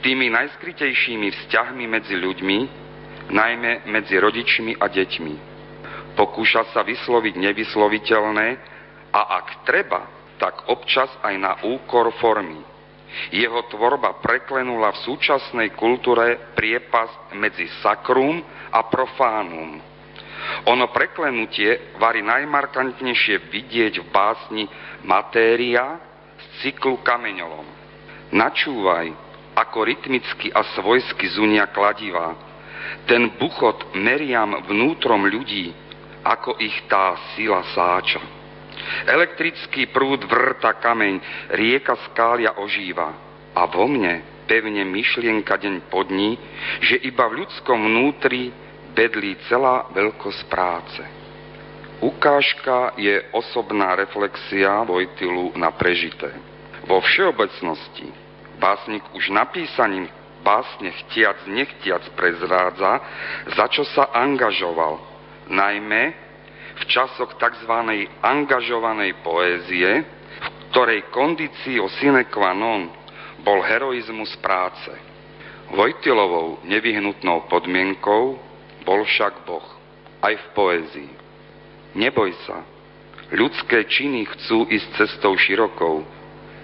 [0.00, 2.58] tými najskrytejšími vzťahmi medzi ľuďmi,
[3.32, 5.34] najmä medzi rodičmi a deťmi.
[6.16, 8.48] Pokúša sa vysloviť nevysloviteľné
[9.12, 10.08] a ak treba,
[10.40, 12.75] tak občas aj na úkor formy.
[13.32, 19.80] Jeho tvorba preklenula v súčasnej kultúre priepas medzi sakrum a profánum.
[20.70, 24.64] Ono preklenutie varí najmarkantnejšie vidieť v básni
[25.02, 25.98] Matéria
[26.38, 27.66] z cyklu Kameňolom.
[28.30, 29.10] Načúvaj,
[29.56, 32.36] ako rytmicky a svojsky zunia kladivá.
[33.08, 35.72] Ten buchot meriam vnútrom ľudí,
[36.22, 38.35] ako ich tá sila sáča.
[39.06, 41.20] Elektrický prúd vrta kameň,
[41.54, 43.12] rieka skália ožíva.
[43.56, 46.06] A vo mne pevne myšlienka deň po
[46.80, 48.54] že iba v ľudskom vnútri
[48.94, 51.02] bedlí celá veľkosť práce.
[52.00, 56.28] Ukážka je osobná reflexia Vojtilu na prežité.
[56.84, 58.06] Vo všeobecnosti
[58.60, 60.08] básnik už napísaním
[60.44, 63.02] básne chtiac, nechtiac prezrádza,
[63.56, 65.02] za čo sa angažoval,
[65.50, 66.25] najmä
[66.76, 67.72] v časoch tzv.
[68.20, 72.92] angažovanej poézie, v ktorej kondíciou sine qua non
[73.40, 74.92] bol heroizmus práce.
[75.72, 78.38] Vojtilovou nevyhnutnou podmienkou
[78.86, 79.66] bol však Boh,
[80.22, 81.12] aj v poézii.
[81.96, 82.62] Neboj sa,
[83.34, 86.06] ľudské činy chcú ísť cestou širokou,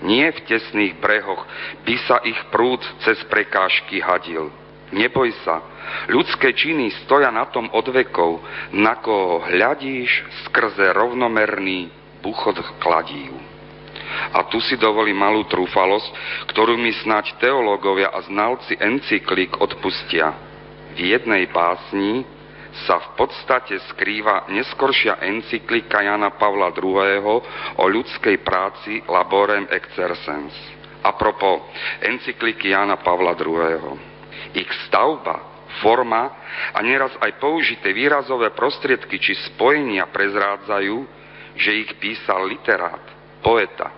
[0.03, 1.47] nie v tesných brehoch
[1.87, 4.51] by sa ich prúd cez prekážky hadil.
[4.93, 5.65] Neboj sa,
[6.13, 8.45] ľudské činy stoja na tom od vekov,
[8.77, 11.89] na koho hľadíš skrze rovnomerný
[12.21, 13.33] buchod kladív.
[14.37, 16.13] A tu si dovolí malú trúfalosť,
[16.53, 20.37] ktorú mi snáď teológovia a znalci encyklik odpustia.
[20.93, 22.29] V jednej básni
[22.85, 27.41] sa v podstate skrýva neskoršia encyklika Jana Pavla II.
[27.81, 30.53] o ľudskej práci Laborem Exercens.
[31.01, 31.73] A propo
[32.05, 34.12] encykliky Jana Pavla II.
[34.57, 36.23] Ich stavba, forma
[36.75, 40.97] a nieraz aj použité výrazové prostriedky či spojenia prezrádzajú,
[41.57, 43.03] že ich písal literát,
[43.41, 43.89] poeta.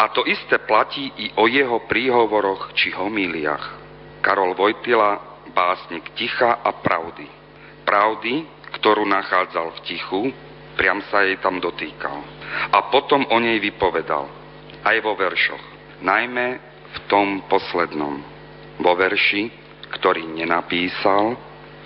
[0.00, 3.78] A to isté platí i o jeho príhovoroch či homíliach.
[4.20, 7.40] Karol Vojtila, básnik ticha a pravdy
[7.90, 8.46] pravdy,
[8.78, 10.20] ktorú nachádzal v tichu,
[10.78, 12.22] priam sa jej tam dotýkal.
[12.70, 14.30] A potom o nej vypovedal,
[14.86, 15.64] aj vo veršoch,
[15.98, 18.22] najmä v tom poslednom.
[18.80, 19.52] Vo verši,
[20.00, 21.36] ktorý nenapísal,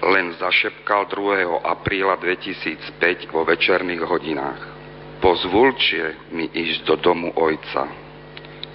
[0.05, 1.67] len zašepkal 2.
[1.67, 4.63] apríla 2005 vo večerných hodinách.
[5.19, 7.89] Pozvulčie mi ísť do domu ojca.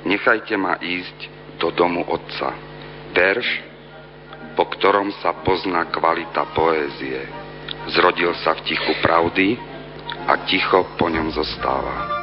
[0.03, 1.17] Nechajte ma ísť
[1.63, 2.55] do domu otca.
[3.15, 3.47] Verš,
[4.59, 7.23] po ktorom sa pozná kvalita poézie.
[7.95, 9.55] Zrodil sa v tichu pravdy
[10.27, 12.19] a ticho po ňom zostáva.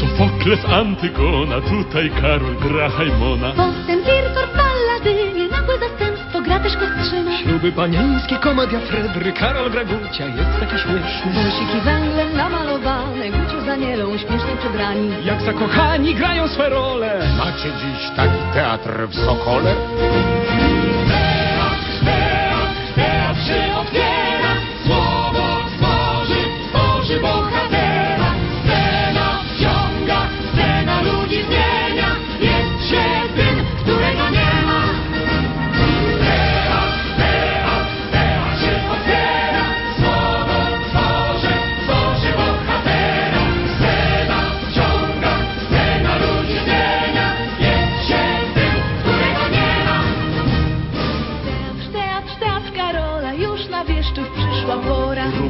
[0.00, 3.50] Sofokles Antygona, tutaj Karol gra Hajmona.
[3.50, 7.38] Potem Wirtor w Balladynie, nagłe zastępstwo, gra też Kostrzyna.
[7.38, 11.32] Śluby panieńskie, komedia Fredry, Karol gra Gucia, jest taki śmieszny.
[11.32, 15.10] Wąsiki węglem namalowane, Guciu z Anielą śmiesznie przebrani.
[15.24, 17.28] Jak zakochani grają swe role.
[17.38, 19.74] Macie dziś taki teatr w Sokole?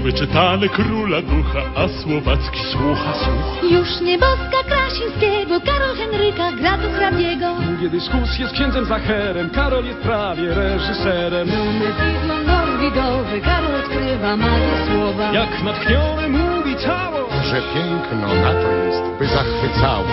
[0.07, 3.75] Wyczytane króla ducha, a Słowacki słucha, słucha.
[3.77, 7.47] Już nieboska Krasińskiego, Karol Henryka gra tu hrabiego.
[7.67, 11.49] Długie dyskusje z księdzem Zacherem, Karol jest prawie reżyserem.
[11.49, 15.33] Numizmon norwidowy, Karol odkrywa magię słowa.
[15.33, 20.07] Jak natchniony mówi cało, że piękno na to jest, by zachwycało.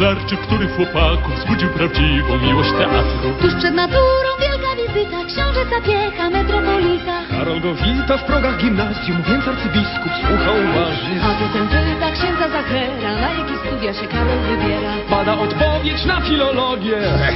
[0.00, 3.32] Kotlarczyk, który w chłopaku wzbudził prawdziwą miłość teatru.
[3.40, 7.12] Tuż przed naturą wielka wizyta, książę zapiecha metropolita.
[7.30, 11.16] Karol go wita w progach gimnazjum, więc arcybiskup słucha uważnie.
[11.22, 14.92] A potem pyta księdza Zachera, na jakie studia się Karol wybiera.
[15.10, 16.98] Bada odpowiedź na filologię.
[17.28, 17.34] Ech,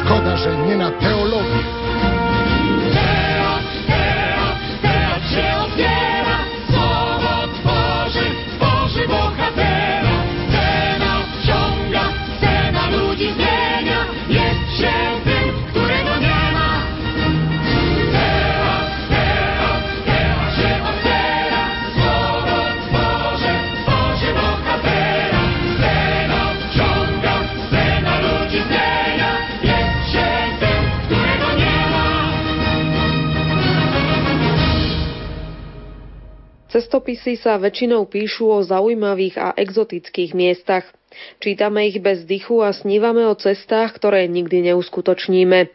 [0.00, 1.60] szkoda, że nie na teologię.
[37.34, 40.86] Sa väčšinou píšu o zaujímavých a exotických miestach.
[41.38, 45.70] Čítame ich bez dychu a snívame o cestách, ktoré nikdy neuskutočníme.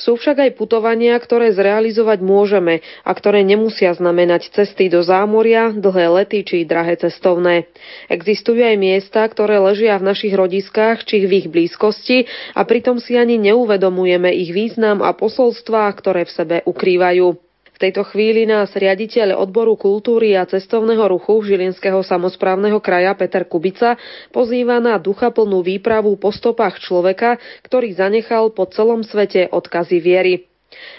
[0.00, 6.08] Sú však aj putovania, ktoré zrealizovať môžeme a ktoré nemusia znamenať cesty do zámoria, dlhé
[6.08, 7.68] lety či drahé cestovné.
[8.08, 12.24] Existujú aj miesta, ktoré ležia v našich rodiskách či v ich blízkosti
[12.56, 17.47] a pritom si ani neuvedomujeme ich význam a posolstvá, ktoré v sebe ukrývajú.
[17.78, 23.94] V tejto chvíli nás riaditeľ odboru kultúry a cestovného ruchu Žilinského samozprávneho kraja Peter Kubica
[24.34, 30.50] pozýva na duchaplnú výpravu po stopách človeka, ktorý zanechal po celom svete odkazy viery.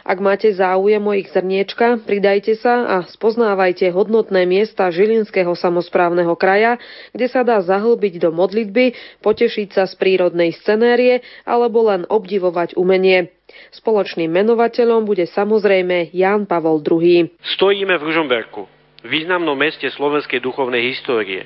[0.07, 6.79] Ak máte záujem o ich zrniečka, pridajte sa a spoznávajte hodnotné miesta Žilinského samozprávneho kraja,
[7.11, 13.35] kde sa dá zahlbiť do modlitby, potešiť sa z prírodnej scenérie alebo len obdivovať umenie.
[13.75, 17.29] Spoločným menovateľom bude samozrejme Jan Pavol II.
[17.59, 18.61] Stojíme v Ružomberku,
[19.05, 21.45] významnom meste slovenskej duchovnej histórie.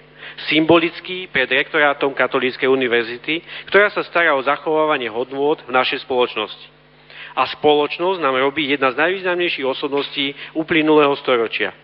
[0.49, 6.67] Symbolický pred rektorátom Katolíckej univerzity, ktorá sa stará o zachovávanie hodnôt v našej spoločnosti.
[7.33, 11.73] A spoločnosť nám robí jedna z najvýznamnejších osobností uplynulého storočia–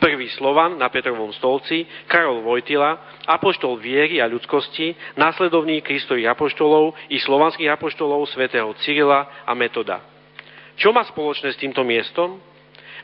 [0.00, 7.20] Prvý Slovan na Petrovom stolci, Karol Vojtila, apoštol viery a ľudskosti, následovník Kristových apoštolov i
[7.20, 10.00] slovanských apoštolov svätého Cyrila a Metoda.
[10.80, 12.40] Čo má spoločné s týmto miestom?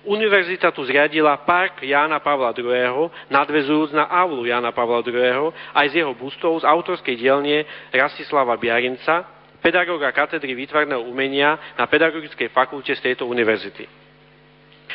[0.08, 6.00] Univerzita tu zriadila park Jána Pavla II, nadvezujúc na aulu Jána Pavla II, aj z
[6.00, 9.28] jeho bustov z autorskej dielne Rastislava Biarinca,
[9.60, 14.05] pedagóga katedry výtvarného umenia na Pedagogickej fakulte z tejto univerzity.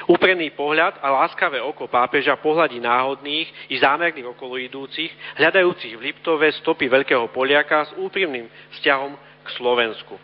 [0.08, 6.88] Úprený pohľad a láskavé oko pápeža pohľadí náhodných i zámerných okoloidúcich, hľadajúcich v Liptove stopy
[6.88, 8.48] veľkého Poliaka s úprimným
[8.80, 9.14] vzťahom
[9.44, 10.16] k Slovensku.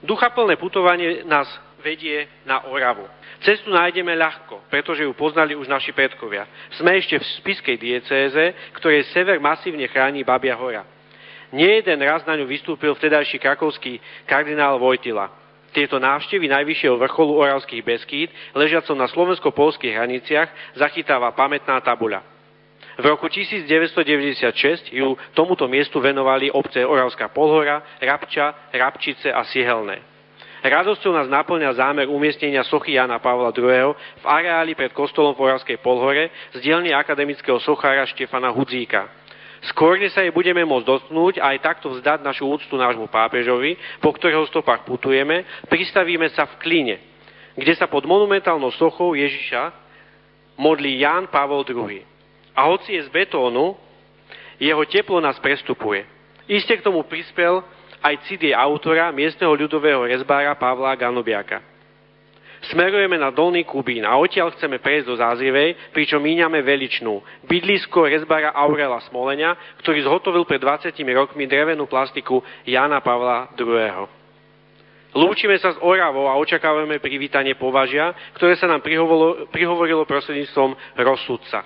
[0.00, 1.48] Duchaplné putovanie nás
[1.80, 3.06] vedie na Oravu.
[3.44, 6.48] Cestu nájdeme ľahko, pretože ju poznali už naši predkovia.
[6.80, 8.42] Sme ešte v spiskej diecéze,
[8.80, 10.82] ktorej sever masívne chráni Babia hora.
[11.52, 15.45] Nie jeden raz na ňu vystúpil vtedajší krakovský kardinál Vojtila.
[15.76, 22.24] Tieto návštevy najvyššieho vrcholu Oravských Beskýd, ležiacom na slovensko-polských hraniciach, zachytáva pamätná tabuľa.
[22.96, 30.00] V roku 1996 ju tomuto miestu venovali obce Oravská Polhora, Rabča, Rabčice a Sihelné.
[30.64, 33.92] Radosťou nás naplňa zámer umiestnenia sochy Jana Pavla II.
[33.92, 39.25] v areáli pred kostolom v Oravskej Polhore z dielny akademického sochára Štefana Hudzíka.
[39.72, 44.12] Skôr, než sa jej budeme môcť dotknúť aj takto vzdať našu úctu nášmu pápežovi, po
[44.12, 46.96] ktorého stopách putujeme, pristavíme sa v Klíne,
[47.56, 49.72] kde sa pod monumentálnou sochou Ježiša
[50.60, 52.04] modlí Ján Pavol II.
[52.56, 53.76] A hoci je z betónu,
[54.56, 56.04] jeho teplo nás prestupuje.
[56.48, 57.60] Iste k tomu prispel
[58.00, 61.75] aj cid autora miestneho ľudového rezbára Pavla Ganobiaka.
[62.66, 68.50] Smerujeme na Dolný Kubín a odtiaľ chceme prejsť do Zázivej, pričom míňame veličnú, bydlisko rezbara
[68.50, 69.54] Aurela Smolenia,
[69.84, 74.10] ktorý zhotovil pred 20 rokmi drevenú plastiku Jana Pavla II.
[75.16, 81.64] Lúčime sa s Oravou a očakávame privítanie považia, ktoré sa nám prihovorilo, prihovorilo prostredníctvom rozsudca.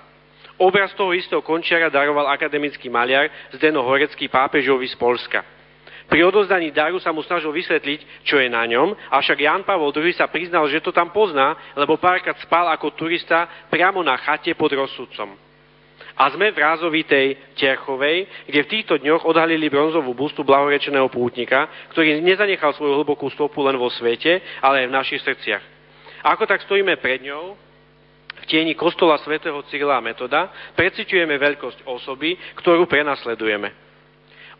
[0.61, 3.27] Obraz toho istého končiara daroval akademický maliar
[3.57, 5.41] Zdeno Horecký pápežovi z Polska.
[6.11, 10.11] Pri odozdaní daru sa mu snažil vysvetliť, čo je na ňom, avšak Jan Pavol II
[10.11, 14.75] sa priznal, že to tam pozná, lebo párkrát spal ako turista priamo na chate pod
[14.75, 15.39] rozsudcom.
[16.19, 22.19] A sme v rázovitej Terchovej, kde v týchto dňoch odhalili bronzovú bustu blahorečeného pútnika, ktorý
[22.19, 25.63] nezanechal svoju hlbokú stopu len vo svete, ale aj v našich srdciach.
[26.27, 27.55] Ako tak stojíme pred ňou,
[28.35, 33.90] v tieni kostola svätého Cyrila a Metoda, preciťujeme veľkosť osoby, ktorú prenasledujeme.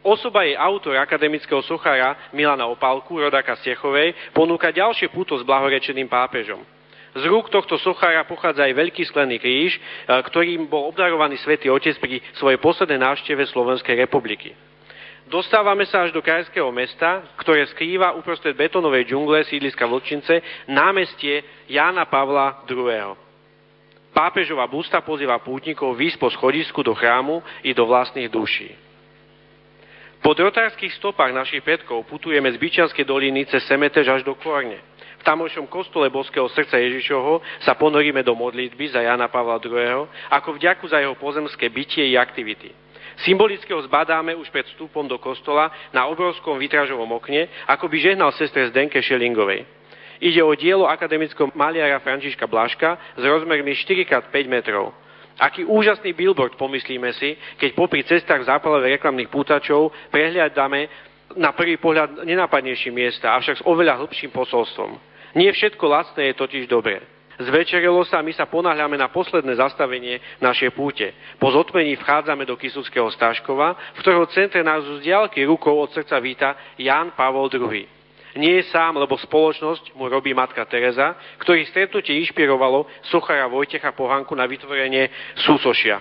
[0.02, 6.66] Osoba jej autor akademického sochára Milana Opálku, rodáka Stechovej, ponúka ďalšie puto s blahorečeným pápežom.
[7.14, 12.02] Z rúk tohto sochára pochádza aj veľký sklený kríž, e, ktorým bol obdarovaný svätý Otec
[12.02, 14.58] pri svojej poslednej návšteve Slovenskej republiky.
[15.30, 22.10] Dostávame sa až do krajského mesta, ktoré skrýva uprostred betonovej džungle sídliska Vlčince námestie Jána
[22.10, 23.14] Pavla II.
[24.18, 28.91] Pápežová busta pozýva pútnikov výsť po schodisku do chrámu i do vlastných duší.
[30.22, 34.78] Po drotárských stopách našich predkov putujeme z Byčianskej doliny cez Semetež až do Korne.
[35.18, 40.06] V tamojšom kostole Boského srdca Ježišovho sa ponoríme do modlitby za Jana Pavla II.
[40.30, 42.70] ako vďaku za jeho pozemské bytie i aktivity.
[43.26, 48.30] Symbolicky ho zbadáme už pred vstupom do kostola na obrovskom vytražovom okne, ako by žehnal
[48.38, 49.66] sestre Zdenke Šelingovej.
[50.22, 54.94] Ide o dielo akademického maliara Františka Blaška s rozmermi 4x5 metrov.
[55.42, 60.86] Aký úžasný billboard, pomyslíme si, keď popri cestách zápalových reklamných pútačov prehliadame
[61.34, 65.02] na prvý pohľad nenápadnejšie miesta, avšak s oveľa hĺbším posolstvom.
[65.34, 67.02] Nie všetko lacné je totiž dobré.
[67.42, 71.10] Zvečerilo sa a my sa ponáhľame na posledné zastavenie našej púte.
[71.42, 76.22] Po zotmení vchádzame do Kisuckého Stáškova, v ktorého centre nás z diálky rukou od srdca
[76.22, 78.01] víta Jan Pavol II.
[78.40, 84.48] Nie sám, lebo spoločnosť mu robí matka Teresa, ktorý stretnutie inšpirovalo sochara Vojtecha Pohanku na
[84.48, 85.12] vytvorenie
[85.44, 86.00] súsošia.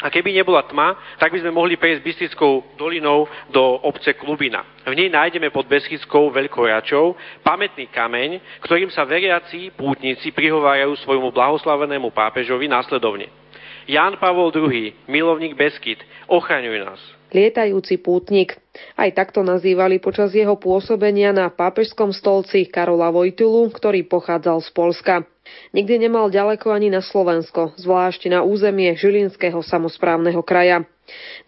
[0.00, 4.64] A keby nebola tma, tak by sme mohli prejsť Bystickou dolinou do obce Klubina.
[4.82, 12.10] V nej nájdeme pod Beschickou veľkoračou pamätný kameň, ktorým sa veriaci pútnici prihovárajú svojmu blahoslavenému
[12.10, 13.28] pápežovi následovne.
[13.84, 18.60] Ján Pavol II, milovník Beskyt, ochraňuj nás lietajúci pútnik.
[18.96, 25.14] Aj takto nazývali počas jeho pôsobenia na pápežskom stolci Karola Vojtulu, ktorý pochádzal z Polska.
[25.76, 30.86] Nikdy nemal ďaleko ani na Slovensko, zvlášť na územie Žilinského samozprávneho kraja.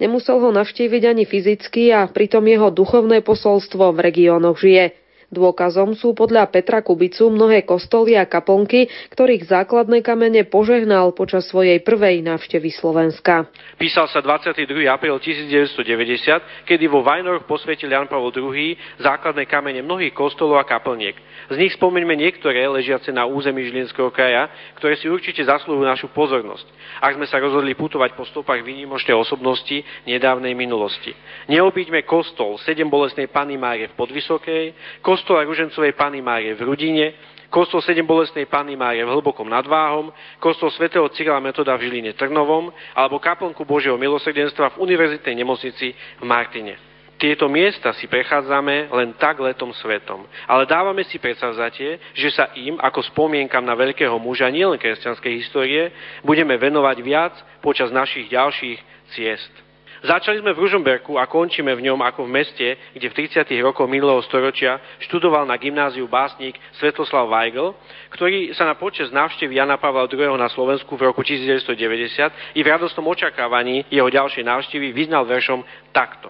[0.03, 5.04] Nemusel ho navštíviť ani fyzicky a pritom jeho duchovné posolstvo v regiónoch žije.
[5.35, 11.83] Dôkazom sú podľa Petra Kubicu mnohé kostoly a kaplnky, ktorých základné kamene požehnal počas svojej
[11.83, 13.51] prvej návštevy Slovenska.
[13.75, 14.87] Písal sa 22.
[14.87, 21.19] apríl 1990, kedy vo Vajnoroch posvetil Jan Pavel II základné kamene mnohých kostolov a kaplniek.
[21.51, 24.47] Z nich spomeňme niektoré ležiace na území Žilinského kraja,
[24.79, 26.65] ktoré si určite zaslúhujú našu pozornosť,
[27.03, 31.11] ak sme sa rozhodli putovať po stopách výnimočnej osobnosti nedávnej minulosti.
[31.51, 34.65] Neobíďme kostol 7 bolestnej Pany Márie v Podvysokej,
[35.01, 37.17] kostol kostola Ružencovej Pany Márie v Rudine,
[37.49, 42.69] kostol 7 bolestnej Pany Márie v Hlbokom nadváhom, kostol svätého Cyrila Metoda v Žiline Trnovom
[42.93, 46.77] alebo kaplnku Božieho milosrdenstva v univerzitnej nemocnici v Martine.
[47.17, 52.77] Tieto miesta si prechádzame len tak letom svetom, ale dávame si predsavzatie, že sa im,
[52.77, 55.89] ako spomienkam na veľkého muža nielen kresťanskej histórie,
[56.21, 57.33] budeme venovať viac
[57.65, 58.77] počas našich ďalších
[59.17, 59.65] ciest.
[60.05, 63.49] Začali sme v Ružomberku a končíme v ňom ako v meste, kde v 30.
[63.65, 67.73] rokoch minulého storočia študoval na gymnáziu básnik Svetoslav Weigl,
[68.13, 70.37] ktorý sa na počas návštevy Jana Pavla II.
[70.37, 75.65] na Slovensku v roku 1990 i v radostnom očakávaní jeho ďalšej návštevy vyznal veršom
[75.97, 76.29] takto.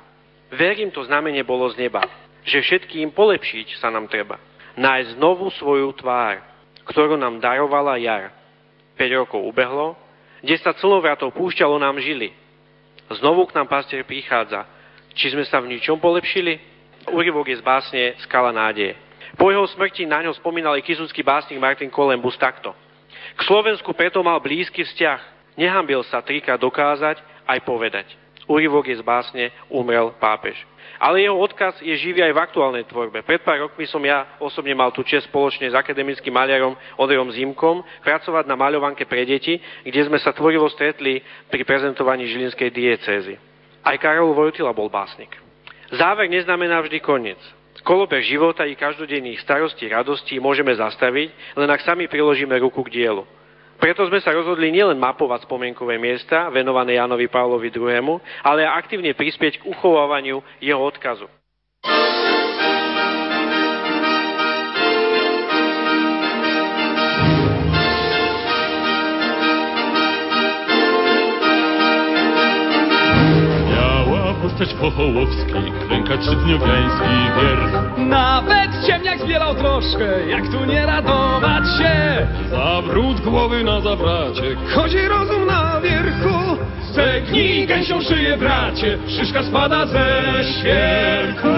[0.54, 2.06] Verím, to znamenie bolo z neba,
[2.46, 4.38] že všetkým polepšiť sa nám treba.
[4.78, 6.46] Nájsť znovu svoju tvár,
[6.86, 8.30] ktorú nám darovala jar.
[8.94, 9.98] 5 rokov ubehlo,
[10.46, 12.43] 10 slnovratov púšťalo nám žily,
[13.12, 14.64] Znovu k nám pastier prichádza.
[15.14, 16.58] Či sme sa v ničom polepšili?
[17.12, 18.96] Úryvok je z básne Skala nádeje.
[19.34, 22.72] Po jeho smrti na ňo spomínal aj kizunský básnik Martin Kolembus takto.
[23.34, 25.20] K Slovensku preto mal blízky vzťah.
[25.58, 28.06] Nehambil sa trikrát dokázať aj povedať.
[28.46, 30.54] Úryvok je z básne Umrel pápež.
[30.98, 33.26] Ale jeho odkaz je živý aj v aktuálnej tvorbe.
[33.26, 37.82] Pred pár rokmi som ja osobne mal tú čest spoločne s akademickým maliarom Odejom Zimkom
[38.02, 41.18] pracovať na maľovanke pre deti, kde sme sa tvorivo stretli
[41.50, 43.34] pri prezentovaní Žilinskej diecézy.
[43.84, 45.34] Aj Karol Vojtila bol básnik.
[45.92, 47.40] Záver neznamená vždy koniec.
[47.84, 53.28] Kolobeh života i každodenných starostí, radostí môžeme zastaviť, len ak sami priložíme ruku k dielu.
[53.78, 59.60] Preto sme sa rozhodli nielen mapovať spomienkové miesta venované Janovi Pavlovi II., ale aktívne prispieť
[59.60, 61.26] k uchovávaniu jeho odkazu.
[74.58, 77.98] Postać Pochołowski, klęka trzydniowiański wierch.
[77.98, 82.26] Nawet ciemniak zbierał troszkę, jak tu nie radować się.
[82.50, 86.56] Zawrót głowy na zawracie, chodzi rozum na wierchu.
[86.92, 91.48] Zegnij gęsią szyję, bracie, szyszka spada ze świerku.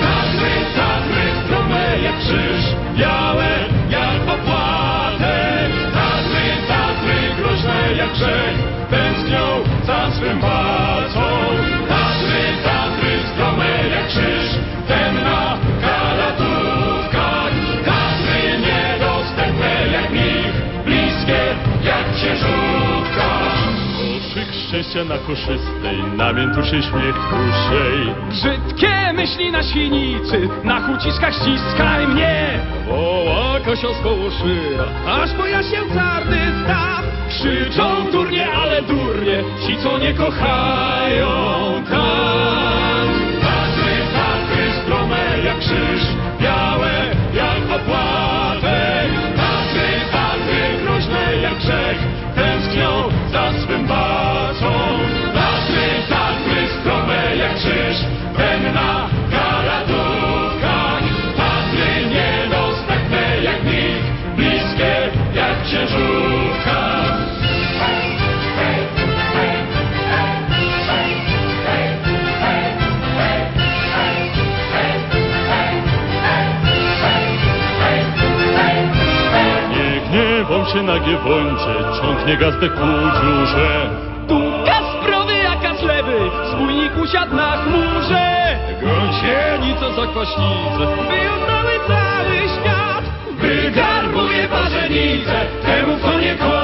[0.00, 3.48] Tatry, tatry, strome jak krzyż, białe
[3.90, 5.72] jak opłatek.
[5.94, 8.56] Tatry, tatry, groźne jak grzech,
[8.90, 9.46] tęsknią
[9.86, 11.01] za swym palcą.
[24.82, 28.14] Szczęścia na koszystej, namiętuszy śmiech duszej.
[28.28, 32.60] Brzydkie myśli na świnicy, na chuciskach ściskaj mnie.
[32.88, 34.84] Woła Kasia z koło szyra,
[35.22, 37.02] aż pojaśnię czarny staw.
[37.28, 41.28] Krzyczą turnie, ale durnie, ci co nie kochają.
[80.82, 82.86] Się na giewoncie, ciągnie gazdę ku
[83.20, 83.90] dziurze.
[84.28, 88.56] Tu Kasprowy, a Kaslewy, spójnik usiadł na chmurze.
[88.82, 93.04] Gąsieni, co za kwaśnicę, wyjątnały cały świat.
[93.40, 96.61] Wygarbuje parzenicę, temu kto nie kocha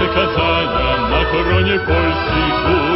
[0.00, 2.89] Halnica chce kazania na koronie polskich gór.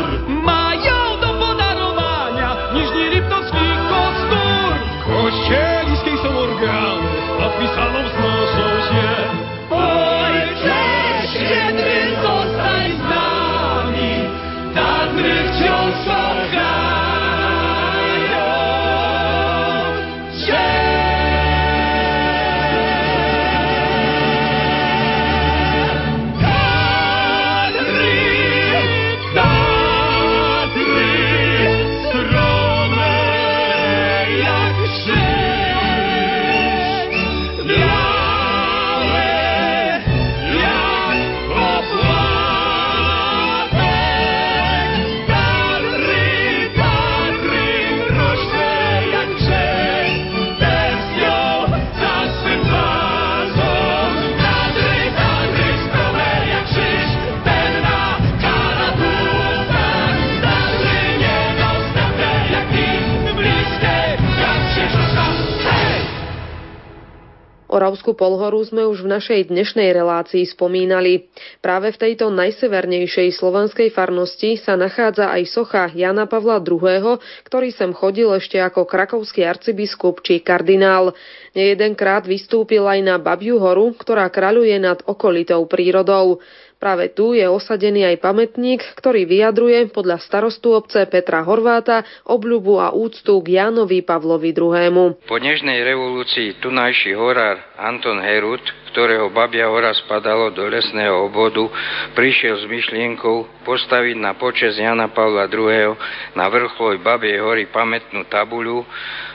[68.14, 71.28] Polhoru sme už v našej dnešnej relácii spomínali.
[71.58, 77.90] Práve v tejto najsevernejšej slovanskej farnosti sa nachádza aj socha Jana Pavla II., ktorý sem
[77.92, 81.12] chodil ešte ako krakovský arcibiskup či kardinál.
[81.54, 86.42] Nejedenkrát vystúpil aj na Babiu horu, ktorá kraľuje nad okolitou prírodou.
[86.76, 92.92] Práve tu je osadený aj pamätník, ktorý vyjadruje podľa starostu obce Petra Horváta obľubu a
[92.92, 95.24] úctu k Jánovi Pavlovi II.
[95.24, 98.60] Po nežnej revolúcii tunajší horár Anton Herut,
[98.92, 101.66] ktorého Babia hora spadalo do lesného obvodu,
[102.12, 105.96] prišiel s myšlienkou postaviť na počes Jana Pavla II.
[106.36, 108.84] na vrchlovi Babie hory pamätnú tabuľu,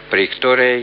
[0.07, 0.77] pri ktorej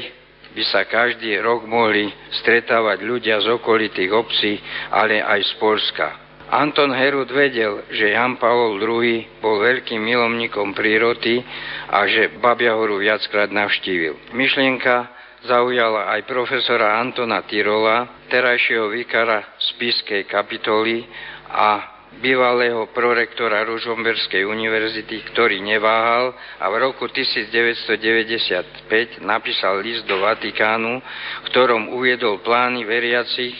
[0.56, 2.08] by sa každý rok mohli
[2.40, 4.56] stretávať ľudia z okolitých obcí,
[4.88, 6.25] ale aj z Polska.
[6.46, 11.42] Anton Herud vedel, že Jan Pavol II bol veľkým milovníkom prírody
[11.90, 14.30] a že Babia horu viackrát navštívil.
[14.30, 15.10] Myšlienka
[15.42, 21.02] zaujala aj profesora Antona Tyrola, terajšieho vikara Spiskej kapitoly
[21.50, 26.32] a bývalého prorektora Ružomberskej univerzity, ktorý neváhal
[26.62, 31.02] a v roku 1995 napísal list do Vatikánu,
[31.44, 33.52] v ktorom uviedol plány veriacich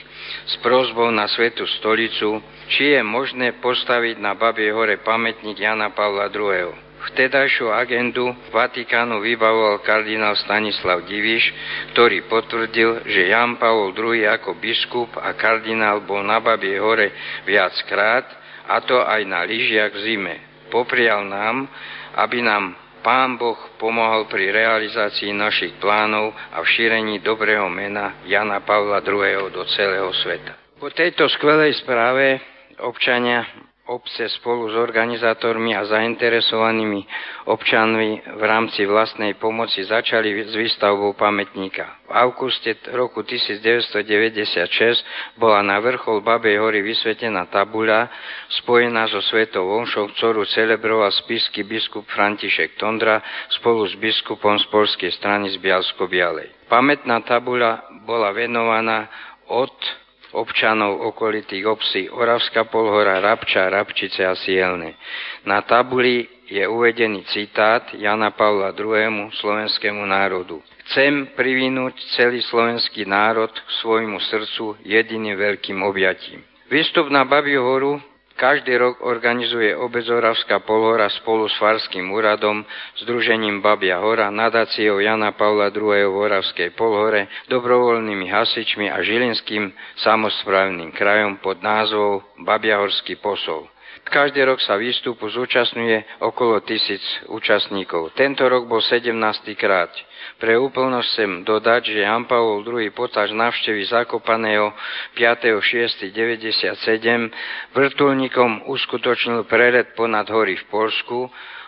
[0.47, 6.31] s prozbou na Svetu stolicu, či je možné postaviť na Babie hore pamätník Jana Pavla
[6.31, 6.87] II.
[7.07, 11.55] Vtedajšiu agendu Vatikánu vybavoval kardinál Stanislav Diviš,
[11.95, 17.14] ktorý potvrdil, že Jan Pavol II ako biskup a kardinál bol na Babie hore
[17.47, 18.27] viackrát,
[18.66, 20.35] a to aj na lyžiach v zime.
[20.66, 21.70] Poprial nám,
[22.18, 22.74] aby nám
[23.07, 29.47] Pán Boh pomohol pri realizácii našich plánov a v šírení dobrého mena Jana Pavla II.
[29.55, 30.59] do celého sveta.
[30.83, 32.43] Po tejto skvelej správe
[32.83, 33.47] občania
[33.87, 37.07] obce spolu s organizátormi a zainteresovanými
[37.47, 42.03] občanmi v rámci vlastnej pomoci začali s výstavbou pamätníka.
[42.07, 48.11] V auguste roku 1996 bola na vrchol Babej hory vysvetená tabuľa
[48.62, 53.22] spojená so svetou omšou, ktorú celebroval spisky biskup František Tondra
[53.55, 56.66] spolu s biskupom z polskej strany z Bialsko-Bialej.
[56.66, 59.07] Pamätná tabuľa bola venovaná
[59.47, 59.74] od
[60.37, 64.95] občanov okolitých obcí Oravská polhora, Rabča, Rabčice a Sielne.
[65.49, 69.32] Na tabuli je uvedený citát Jana Pavla II.
[69.32, 70.62] slovenskému národu.
[70.87, 76.45] Chcem privinúť celý slovenský národ k svojmu srdcu jediným veľkým objatím.
[76.70, 77.99] Výstup na Babiu horu
[78.37, 82.62] každý rok organizuje obec Oravská polhora spolu s Farským úradom,
[83.03, 85.91] Združením Babia hora, nadáciou Jana Pavla II.
[86.07, 93.66] v Oravskej polhore, dobrovoľnými hasičmi a Žilinským samozprávnym krajom pod názvou Babiahorský posol.
[94.07, 98.15] Každý rok sa výstupu zúčastňuje okolo tisíc účastníkov.
[98.15, 99.11] Tento rok bol 17.
[99.59, 99.91] krát.
[100.39, 104.71] Pre úplnosť chcem dodať, že Jan Pavol II potáž navštevy Zakopaného
[105.19, 106.15] 5.6.97
[107.75, 111.27] vrtulníkom uskutočnil prelet ponad hory v Polsku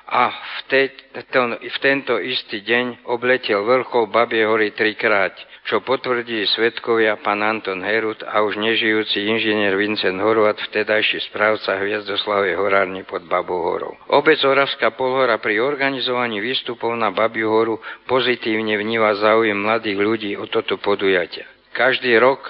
[0.09, 0.83] a v, te,
[1.29, 5.37] to, v tento istý deň obletel vrchol Babie hory trikrát,
[5.69, 12.57] čo potvrdí svetkovia pán Anton Herut a už nežijúci inžinier Vincent Horvat, vtedajší správca Hviezdoslavej
[12.57, 13.93] horárny pod Babou horou.
[14.09, 17.77] Obec Oravská polhora pri organizovaní výstupov na Babiu horu
[18.09, 21.45] pozitívne vníva záujem mladých ľudí o toto podujatie.
[21.77, 22.49] Každý rok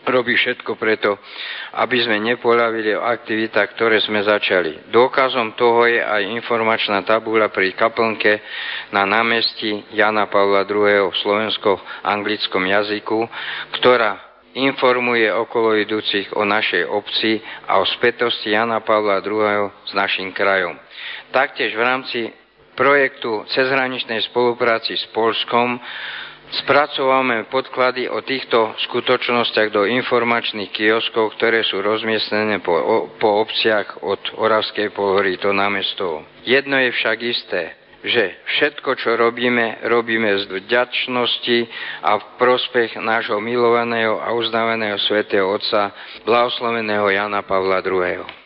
[0.05, 1.17] robí všetko preto,
[1.75, 4.89] aby sme nepoľavili o aktivitách, ktoré sme začali.
[4.93, 8.39] Dôkazom toho je aj informačná tabula pri kaplnke
[8.93, 11.11] na námestí Jana Pavla II.
[11.11, 13.19] v slovensko-anglickom jazyku,
[13.81, 14.21] ktorá
[14.55, 19.67] informuje okolo idúcich o našej obci a o spätosti Jana Pavla II.
[19.83, 20.79] s našim krajom.
[21.35, 22.19] Taktiež v rámci
[22.75, 25.79] projektu cezhraničnej spolupráci s Polskom
[26.63, 34.21] Spracovávame podklady o týchto skutočnostiach do informačných kioskov, ktoré sú rozmiestnené po, po obciach od
[34.39, 36.23] Oravskej polhory do námestov.
[36.47, 37.61] Jedno je však isté,
[38.05, 41.59] že všetko, čo robíme, robíme z vďačnosti
[42.05, 45.91] a v prospech nášho milovaného a uznávaného svätého Otca,
[46.23, 48.44] blahosloveného Jana Pavla II.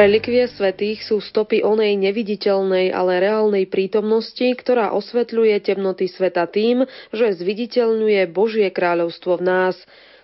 [0.00, 7.36] Relikvie svetých sú stopy onej neviditeľnej, ale reálnej prítomnosti, ktorá osvetľuje temnoty sveta tým, že
[7.36, 9.76] zviditeľňuje Božie kráľovstvo v nás.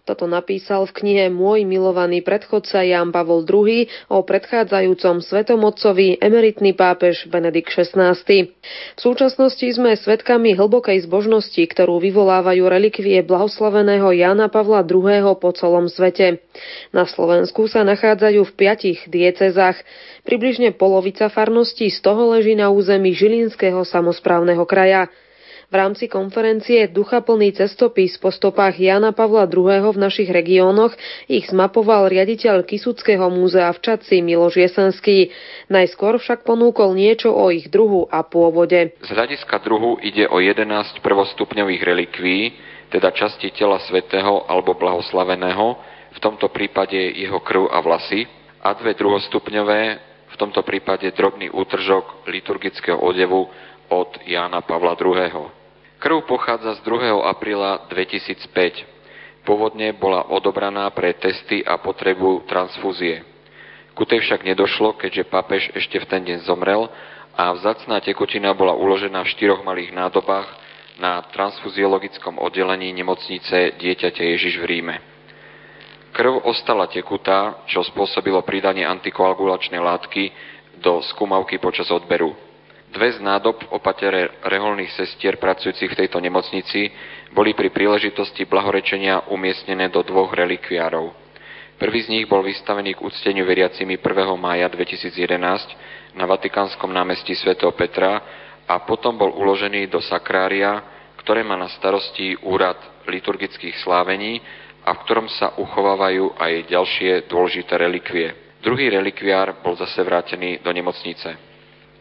[0.07, 7.26] Toto napísal v knihe Môj milovaný predchodca Ján Pavol II o predchádzajúcom svetomotcovi emeritný pápež
[7.26, 8.14] Benedikt XVI.
[8.94, 15.90] V súčasnosti sme svedkami hlbokej zbožnosti, ktorú vyvolávajú relikvie blahoslaveného Jána Pavla II po celom
[15.90, 16.38] svete.
[16.94, 19.82] Na Slovensku sa nachádzajú v piatich diecezách.
[20.22, 25.11] Približne polovica farností z toho leží na území Žilinského samozprávneho kraja.
[25.66, 29.90] V rámci konferencie Ducha plný cestopis po stopách Jana Pavla II.
[29.90, 30.94] v našich regiónoch
[31.26, 35.34] ich zmapoval riaditeľ Kisuckého múzea v Čaci Miloš Jesenský.
[35.66, 38.94] Najskôr však ponúkol niečo o ich druhu a pôvode.
[39.02, 42.54] Z hľadiska druhu ide o 11 prvostupňových relikví,
[42.94, 45.66] teda časti tela svätého alebo blahoslaveného,
[46.14, 48.22] v tomto prípade jeho krv a vlasy,
[48.62, 49.80] a dve druhostupňové,
[50.30, 53.50] v tomto prípade drobný útržok liturgického odevu
[53.90, 55.55] od Jána Pavla II.
[56.07, 57.18] Krv pochádza z 2.
[57.18, 59.42] apríla 2005.
[59.42, 63.26] Pôvodne bola odobraná pre testy a potrebu transfúzie.
[63.98, 66.86] Ku tej však nedošlo, keďže pápež ešte v ten deň zomrel
[67.34, 70.46] a vzácná tekutina bola uložená v štyroch malých nádobách
[71.02, 75.02] na transfuziologickom oddelení nemocnice Dieťate Ježiš v Ríme.
[76.14, 80.30] Krv ostala tekutá, čo spôsobilo pridanie antikoagulačnej látky
[80.78, 82.45] do skúmavky počas odberu.
[82.97, 86.88] Dve z nádob opatere reholných sestier pracujúcich v tejto nemocnici
[87.28, 91.12] boli pri príležitosti blahorečenia umiestnené do dvoch relikviárov.
[91.76, 94.32] Prvý z nich bol vystavený k úcteniu veriacimi 1.
[94.40, 95.12] mája 2011
[96.16, 98.16] na Vatikánskom námestí svätého Petra
[98.64, 100.80] a potom bol uložený do sakrária,
[101.20, 104.40] ktoré má na starosti úrad liturgických slávení
[104.88, 108.57] a v ktorom sa uchovávajú aj ďalšie dôležité relikvie.
[108.64, 111.45] Druhý relikviár bol zase vrátený do nemocnice.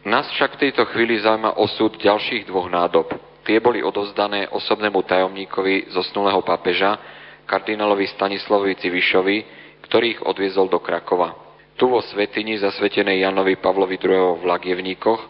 [0.06, 3.10] Nás však v tejto chvíli zaujíma osud ďalších dvoch nádob.
[3.42, 6.94] Tie boli odozdané osobnému tajomníkovi zosnulého pápeža,
[7.42, 9.36] kardinálovi Stanislavovi Civišovi,
[9.82, 11.34] ktorý ich odviezol do Krakova.
[11.74, 14.38] Tu vo svetini zasvetenej Janovi Pavlovi II.
[14.38, 15.22] v Lagievníkoch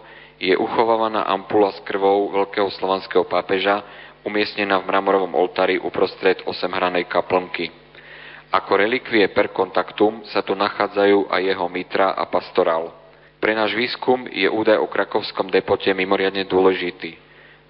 [0.44, 3.80] je uchovávaná ampula s krvou veľkého slovanského pápeža,
[4.28, 7.72] umiestnená v mramorovom oltári uprostred osemhranej kaplnky.
[8.52, 13.05] Ako relikvie per contactum sa tu nachádzajú aj jeho mitra a pastorál.
[13.46, 17.14] Pre náš výskum je údaj o krakovskom depote mimoriadne dôležitý.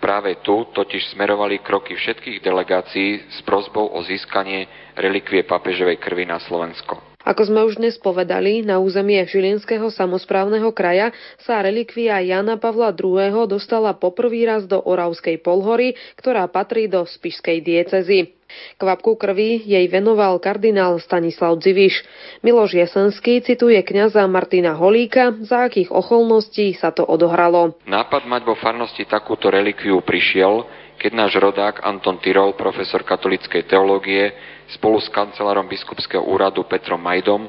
[0.00, 4.64] Práve tu totiž smerovali kroky všetkých delegácií s prozbou o získanie
[4.96, 6.96] relikvie papežovej krvi na Slovensko.
[7.20, 11.12] Ako sme už dnes povedali, na územie Žilinského samozprávneho kraja
[11.44, 13.44] sa relikvia Jana Pavla II.
[13.44, 18.35] dostala poprvý raz do Oravskej polhory, ktorá patrí do Spišskej diecezy.
[18.78, 22.04] Kvapku krvi jej venoval kardinál Stanislav Dziviš.
[22.46, 27.76] Miloš Jesenský cituje kňaza Martina Holíka, za akých okolností sa to odohralo.
[27.84, 30.64] Nápad mať vo farnosti takúto relikviu prišiel,
[30.96, 34.32] keď náš rodák Anton Tyrol, profesor katolickej teológie,
[34.72, 37.46] spolu s kancelárom biskupského úradu Petrom Majdom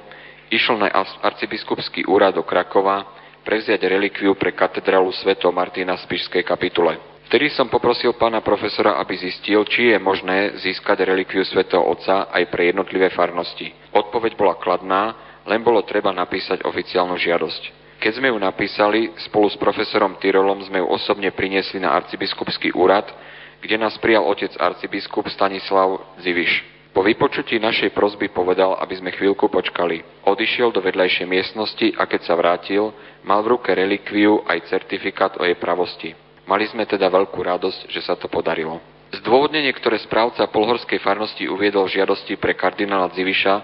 [0.48, 0.92] išiel na
[1.24, 3.04] arcibiskupský úrad do Krakova
[3.44, 5.36] prevziať relikviu pre katedrálu Sv.
[5.52, 7.17] Martina v Spišskej kapitule.
[7.28, 12.48] Vtedy som poprosil pána profesora, aby zistil, či je možné získať relikviu svätého Otca aj
[12.48, 13.68] pre jednotlivé farnosti.
[13.92, 15.12] Odpoveď bola kladná,
[15.44, 17.64] len bolo treba napísať oficiálnu žiadosť.
[18.00, 23.12] Keď sme ju napísali, spolu s profesorom Tyrolom sme ju osobne priniesli na arcibiskupský úrad,
[23.60, 26.64] kde nás prijal otec arcibiskup Stanislav Ziviš.
[26.96, 30.00] Po vypočutí našej prozby povedal, aby sme chvíľku počkali.
[30.24, 32.96] Odišiel do vedľajšej miestnosti a keď sa vrátil,
[33.28, 36.27] mal v ruke relikviu aj certifikát o jej pravosti.
[36.48, 38.80] Mali sme teda veľkú radosť, že sa to podarilo.
[39.12, 43.56] Zdôvodnenie, ktoré správca polhorskej farnosti uviedol v žiadosti pre kardinála Ziviša,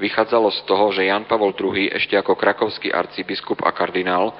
[0.00, 4.32] vychádzalo z toho, že Jan Pavol II ešte ako krakovský arcibiskup a kardinál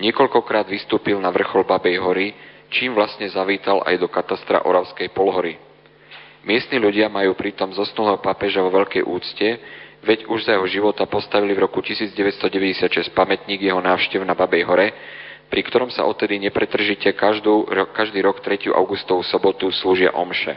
[0.00, 2.26] niekoľkokrát vystúpil na vrchol Babej hory,
[2.72, 5.60] čím vlastne zavítal aj do katastra Oravskej polhory.
[6.42, 9.48] Miestni ľudia majú pritom zosnulého pápeža vo veľkej úcte,
[10.02, 14.88] veď už za jeho života postavili v roku 1996 pamätník jeho návštev na Babej hore,
[15.52, 18.72] pri ktorom sa odtedy nepretržite každú, každý rok 3.
[18.72, 20.56] augustovú sobotu slúžia omše.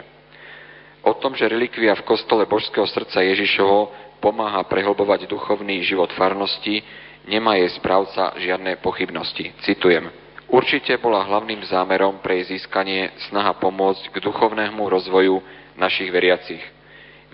[1.04, 3.92] O tom, že relikvia v kostole Božského srdca Ježišovo
[4.24, 6.80] pomáha prehlbovať duchovný život farnosti,
[7.28, 9.52] nemá jej správca žiadne pochybnosti.
[9.68, 10.08] Citujem.
[10.48, 15.44] Určite bola hlavným zámerom pre jej získanie snaha pomôcť k duchovnému rozvoju
[15.76, 16.64] našich veriacich.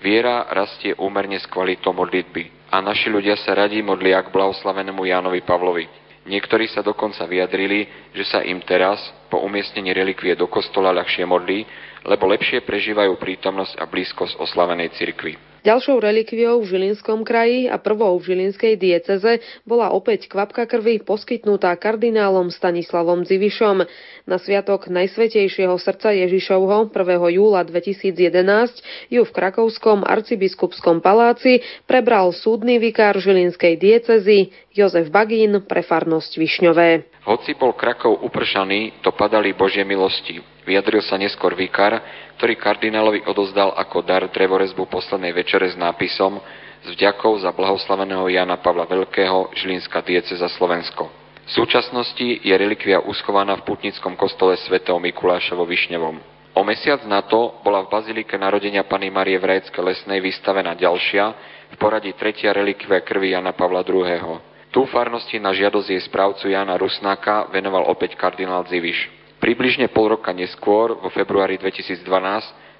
[0.02, 5.46] Viera rastie úmerne s kvalitou modlitby a naši ľudia sa radí modlia k blahoslavenému Jánovi
[5.46, 6.01] Pavlovi.
[6.22, 11.66] Niektorí sa dokonca vyjadrili, že sa im teraz, po umiestnení relikvie do kostola, ľahšie modlí,
[12.06, 15.51] lebo lepšie prežívajú prítomnosť a blízkosť oslavenej cirkvi.
[15.62, 21.70] Ďalšou relikviou v Žilinskom kraji a prvou v Žilinskej dieceze bola opäť kvapka krvi poskytnutá
[21.78, 23.86] kardinálom Stanislavom Zivišom.
[24.26, 27.38] Na sviatok Najsvetejšieho srdca Ježišovho 1.
[27.38, 35.86] júla 2011 ju v Krakovskom arcibiskupskom paláci prebral súdny vikár Žilinskej diecezy Jozef Bagín pre
[35.86, 37.22] farnosť Višňové.
[37.22, 40.51] Hoci bol Krakov upršaný, to padali Božie milosti.
[40.62, 41.98] Vyjadril sa neskôr vikár,
[42.38, 46.38] ktorý kardinálovi odozdal ako dar drevorezbu poslednej večere s nápisom
[46.82, 51.06] s vďakou za blahoslaveného Jana Pavla Veľkého, Žilinská diece za Slovensko.
[51.42, 56.18] V súčasnosti je relikvia uschovaná v putnickom kostole svätého Mikuláša vo Višnevom.
[56.52, 61.24] O mesiac na to bola v bazilike narodenia Pany Marie v Rajecké lesnej vystavená ďalšia,
[61.72, 64.38] v poradí tretia relikvia krvi Jana Pavla II.
[64.68, 69.21] Tu farnosti na žiadosť jej správcu Jana Rusnáka venoval opäť kardinál Ziviš.
[69.42, 72.06] Približne pol roka neskôr, vo februári 2012,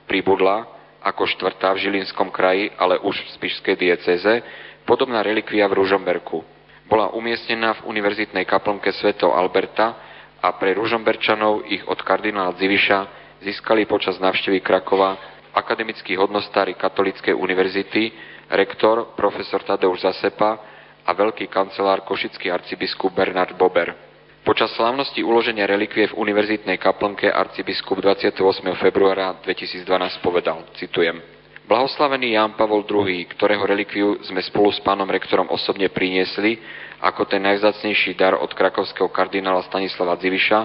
[0.06, 0.62] pribudla
[1.02, 4.46] ako štvrtá v Žilinskom kraji, ale už v Spišskej dieceze,
[4.86, 6.38] podobná relikvia v Ružomberku.
[6.86, 9.98] Bola umiestnená v univerzitnej kaplnke svätého Alberta
[10.38, 12.98] a pre Ružomberčanov ich od kardinála Ziviša
[13.42, 15.18] získali počas návštevy Krakova
[15.58, 18.14] akademickí hodnostári Katolíckej univerzity,
[18.54, 20.62] rektor profesor Tadeusz Zasepa
[21.02, 24.11] a veľký kancelár košický arcibiskup Bernard Bober.
[24.42, 28.34] Počas slávnosti uloženia relikvie v univerzitnej kaplnke arcibiskup 28.
[28.74, 29.86] februára 2012
[30.18, 31.22] povedal, citujem,
[31.62, 36.58] Blahoslavený Ján Pavol II, ktorého relikviu sme spolu s pánom rektorom osobne priniesli
[36.98, 40.58] ako ten najvzácnejší dar od krakovského kardinála Stanislava Dziviša,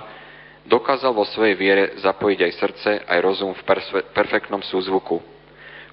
[0.65, 3.61] dokázal vo svojej viere zapojiť aj srdce, aj rozum v
[4.09, 5.21] perfektnom súzvuku.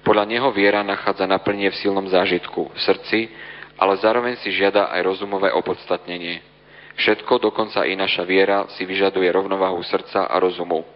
[0.01, 3.29] Podľa neho viera nachádza naplnenie v silnom zážitku, v srdci,
[3.77, 6.54] ale zároveň si žiada aj rozumové opodstatnenie.
[6.95, 10.87] Všetko, dokonca i naša viera, si vyžaduje rovnováhu srdca a rozumu.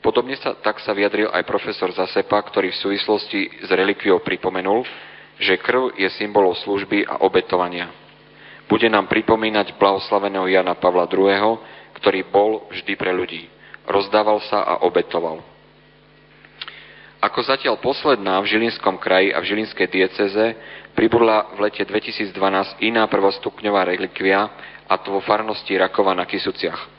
[0.00, 4.84] Podobne sa, tak sa vyjadril aj profesor Zasepa, ktorý v súvislosti s relikviou pripomenul,
[5.40, 7.88] že krv je symbolom služby a obetovania.
[8.68, 11.60] Bude nám pripomínať blahoslaveného Jana Pavla II.,
[11.96, 13.48] ktorý bol vždy pre ľudí.
[13.88, 15.42] Rozdával sa a obetoval.
[17.20, 20.56] Ako zatiaľ posledná v Žilinskom kraji a v Žilinskej dieceze
[20.96, 22.32] pribudla v lete 2012
[22.80, 24.48] iná prvostupňová relikvia,
[24.90, 26.98] a to vo farnosti Rakova na Kisuciach.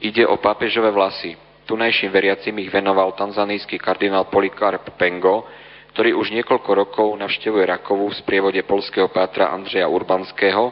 [0.00, 5.42] Ide o pápežové vlasy, Tunajším veriacim ich venoval tanzanijský kardinál Polikarp Pengo,
[5.90, 10.70] ktorý už niekoľko rokov navštevuje Rakovu v sprievode polského pátra Andreja Urbanského,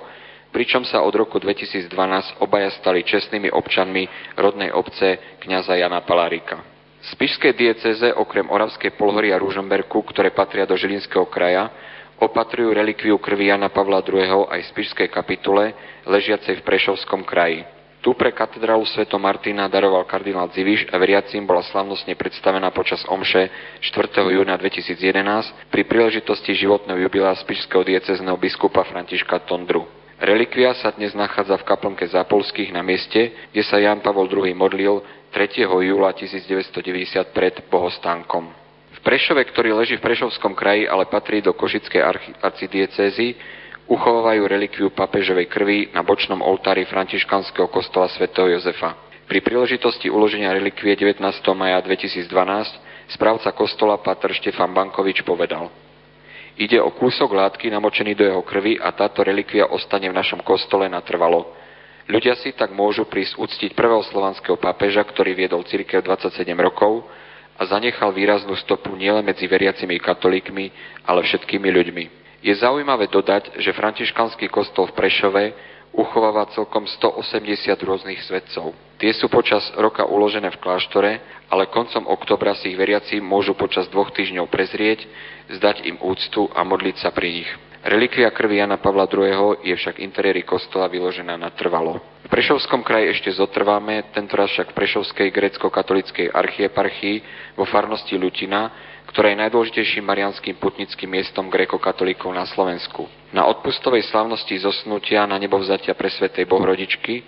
[0.55, 1.91] pričom sa od roku 2012
[2.39, 4.07] obaja stali čestnými občanmi
[4.39, 6.63] rodnej obce kňaza Jana Palárika.
[7.03, 11.75] Z Spišskej dieceze okrem Oravskej Polhory a Ružomberku, ktoré patria do Žilinského kraja,
[12.21, 14.51] opatrujú relikviu krvi Jana Pavla II.
[14.51, 15.75] aj v Spišskej kapitule,
[16.07, 17.65] ležiacej v Prešovskom kraji.
[18.05, 23.49] Tu pre katedrálu Sveto Martina daroval kardinál Dziviš a veriacim bola slavnostne predstavená počas omše
[23.81, 24.29] 4.
[24.29, 29.89] júna 2011 pri príležitosti životného jubilea spišského diecezného biskupa Františka Tondru.
[30.21, 35.01] Relikvia sa dnes nachádza v kaplnke Zápolských na mieste, kde sa Jan Pavol II modlil
[35.33, 35.65] 3.
[35.65, 38.64] júla 1990 pred bohostánkom.
[39.05, 42.01] Prešove, ktorý leží v Prešovskom kraji, ale patrí do Košickej
[42.41, 43.37] arcidiecézy,
[43.85, 48.97] uchovávajú relikviu papežovej krvi na bočnom oltári františkanského kostola svätého Jozefa.
[49.29, 51.21] Pri príležitosti uloženia relikvie 19.
[51.53, 52.33] maja 2012
[53.13, 55.69] správca kostola Pater Štefan Bankovič povedal
[56.57, 60.89] Ide o kúsok látky namočený do jeho krvi a táto relikvia ostane v našom kostole
[60.89, 61.53] natrvalo.
[62.09, 67.05] Ľudia si tak môžu prísť uctiť prvého slovanského pápeža, ktorý viedol cirkev 27 rokov
[67.55, 70.71] a zanechal výraznú stopu nielen medzi veriacimi katolíkmi,
[71.07, 72.05] ale všetkými ľuďmi.
[72.45, 75.45] Je zaujímavé dodať, že františkanský kostol v Prešove
[75.95, 77.41] uchováva celkom 180
[77.87, 78.75] rôznych svetcov.
[78.99, 81.13] Tie sú počas roka uložené v kláštore,
[81.47, 85.07] ale koncom oktobra si ich veriaci môžu počas dvoch týždňov prezrieť,
[85.55, 87.51] zdať im úctu a modliť sa pri nich.
[87.85, 89.61] Relikvia krvi Jana Pavla II.
[89.61, 92.01] je však interiéri kostola vyložená na trvalo.
[92.25, 97.17] V Prešovskom kraji ešte zotrváme, tentoraz však v Prešovskej grecko-katolickej archieparchii
[97.61, 98.73] vo farnosti Lutina,
[99.13, 103.05] ktorá je najdôležitejším marianským putnickým miestom grekokatolíkov na Slovensku.
[103.37, 107.21] Na odpustovej slavnosti zosnutia na nebovzatia pre Svetej Bohrodičky,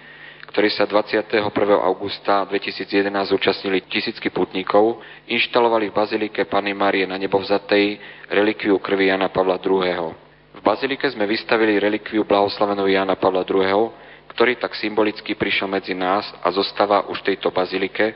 [0.56, 1.52] ktorí sa 21.
[1.84, 8.00] augusta 2011 zúčastnili tisícky putníkov, inštalovali v bazilike Pany Márie na nebovzatej
[8.32, 10.24] relikviu krvi Jana Pavla II.
[10.66, 13.94] Bazilike sme vystavili relikviu blahoslaveného Jana Pavla II.,
[14.34, 18.10] ktorý tak symbolicky prišiel medzi nás a zostáva už v tejto bazilike,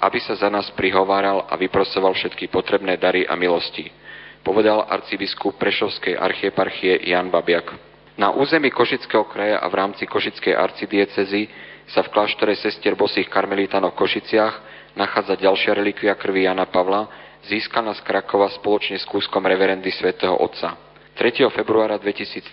[0.00, 3.92] aby sa za nás prihováral a vyprosoval všetky potrebné dary a milosti,
[4.40, 7.68] povedal arcibiskup Prešovskej archieparchie Jan Babiak.
[8.16, 11.52] Na území Košického kraja a v rámci Košickej arcidiecezy
[11.92, 14.54] sa v kláštore sestier bosých karmelitánov v Košiciach
[14.96, 17.12] nachádza ďalšia relikvia krvi Jana Pavla,
[17.44, 20.89] získaná z Krakova spoločne s kúskom reverendy svätého Otca.
[21.20, 21.52] 3.
[21.52, 22.48] februára 2013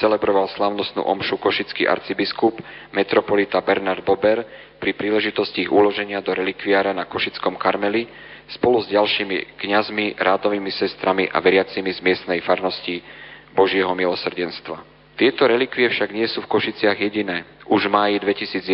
[0.00, 2.56] celebroval slavnostnú omšu košický arcibiskup
[2.96, 4.40] metropolita Bernard Bober
[4.80, 8.08] pri príležitosti ich uloženia do relikviára na Košickom Karmeli
[8.56, 13.04] spolu s ďalšími kňazmi, rádovými sestrami a veriacimi z miestnej farnosti
[13.52, 14.80] Božieho milosrdenstva.
[15.20, 17.44] Tieto relikvie však nie sú v Košiciach jediné.
[17.68, 18.64] Už v máji 2011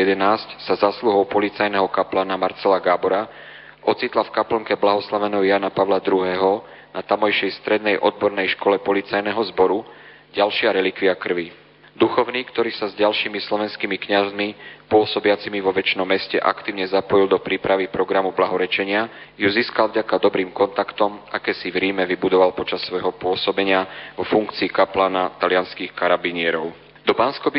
[0.63, 3.27] sa zasluhou policajného kaplana Marcela Gábora
[3.83, 9.87] ocitla v kaplnke blahoslaveného Jana Pavla II na tamojšej strednej odbornej škole policajného zboru
[10.35, 11.51] ďalšia relikvia krvi.
[11.91, 14.49] Duchovný, ktorý sa s ďalšími slovenskými kňazmi
[14.87, 21.19] pôsobiacimi vo väčšnom meste aktívne zapojil do prípravy programu blahorečenia, ju získal vďaka dobrým kontaktom,
[21.35, 26.71] aké si v Ríme vybudoval počas svojho pôsobenia vo funkcii kaplana talianských karabinierov.
[27.03, 27.51] Do bansko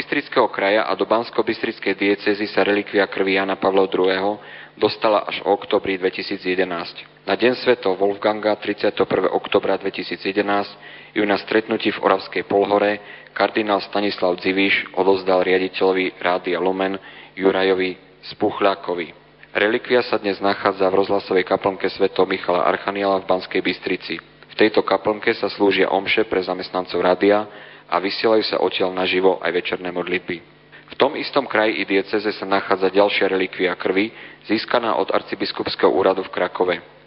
[0.48, 4.40] kraja a do bansko diecezy sa relikvia krvi Jana Pavla II
[4.80, 7.11] dostala až v oktobri 2011.
[7.22, 8.98] Na deň svetov Wolfganga 31.
[9.30, 12.98] oktobra 2011 ju na stretnutí v Oravskej Polhore
[13.38, 16.98] kardinál Stanislav Dziviš odozdal riaditeľovi Rádia Lumen
[17.38, 17.94] Jurajovi
[18.26, 19.14] Spuchľákovi.
[19.54, 24.18] Relikvia sa dnes nachádza v rozhlasovej kaplnke svätého Michala Archaniela v Banskej Bystrici.
[24.18, 27.46] V tejto kaplnke sa slúžia omše pre zamestnancov rádia
[27.86, 30.42] a vysielajú sa odtiaľ naživo aj večerné modlitby.
[30.90, 34.10] V tom istom kraji i dieceze sa nachádza ďalšia relikvia krvi,
[34.50, 37.01] získaná od arcibiskupského úradu v Krakove.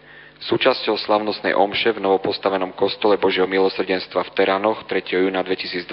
[0.45, 5.25] Súčasťou slavnostnej omše v novopostavenom kostole Božieho milosrdenstva v Teránoch 3.
[5.25, 5.89] júna 2012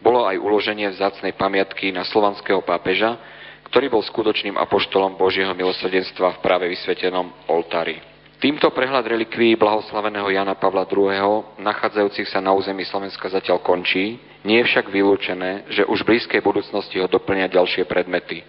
[0.00, 3.20] bolo aj uloženie vzácnej pamiatky na slovanského pápeža,
[3.68, 8.00] ktorý bol skutočným apoštolom Božieho milosrdenstva v práve vysvetenom oltári.
[8.40, 11.60] Týmto prehľad relikví blahoslaveného Jana Pavla II.
[11.60, 16.40] nachádzajúcich sa na území Slovenska zatiaľ končí, nie je však vylúčené, že už v blízkej
[16.40, 18.40] budúcnosti ho doplnia ďalšie predmety.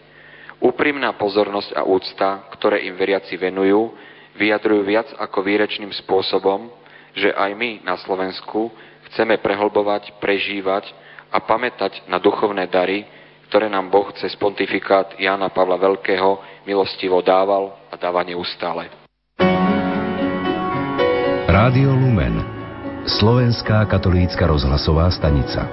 [0.64, 3.92] Úprimná pozornosť a úcta, ktoré im veriaci venujú,
[4.36, 6.72] vyjadrujú viac ako výrečným spôsobom,
[7.16, 8.72] že aj my na Slovensku
[9.12, 10.88] chceme prehlbovať, prežívať
[11.32, 13.04] a pamätať na duchovné dary,
[13.52, 18.88] ktoré nám Boh cez pontifikát Jána Pavla Veľkého milostivo dával a dáva neustále.
[21.52, 22.40] Rádio Lumen
[23.02, 25.68] Slovenská katolícka rozhlasová stanica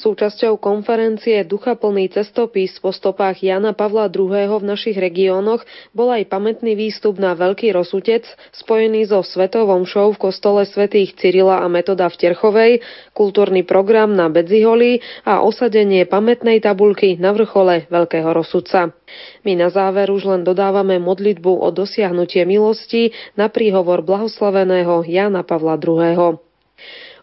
[0.00, 4.56] Súčasťou konferencie Ducha plný cestopis po stopách Jana Pavla II.
[4.56, 5.60] v našich regiónoch
[5.92, 11.60] bol aj pamätný výstup na Veľký rozsutec, spojený so Svetovom show v kostole svätých Cyrila
[11.60, 12.72] a Metoda v Terchovej,
[13.12, 18.96] kultúrny program na Bedziholi a osadenie pamätnej tabulky na vrchole Veľkého rozsudca.
[19.44, 25.76] My na záver už len dodávame modlitbu o dosiahnutie milosti na príhovor blahoslaveného Jana Pavla
[25.76, 26.40] II.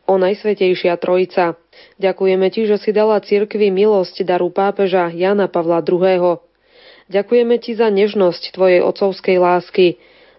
[0.08, 1.58] O Najsvetejšia Trojica,
[1.98, 6.42] Ďakujeme Ti, že si dala cirkvi milosť daru pápeža Jana Pavla II.
[7.08, 9.98] Ďakujeme Ti za nežnosť Tvojej otcovskej lásky,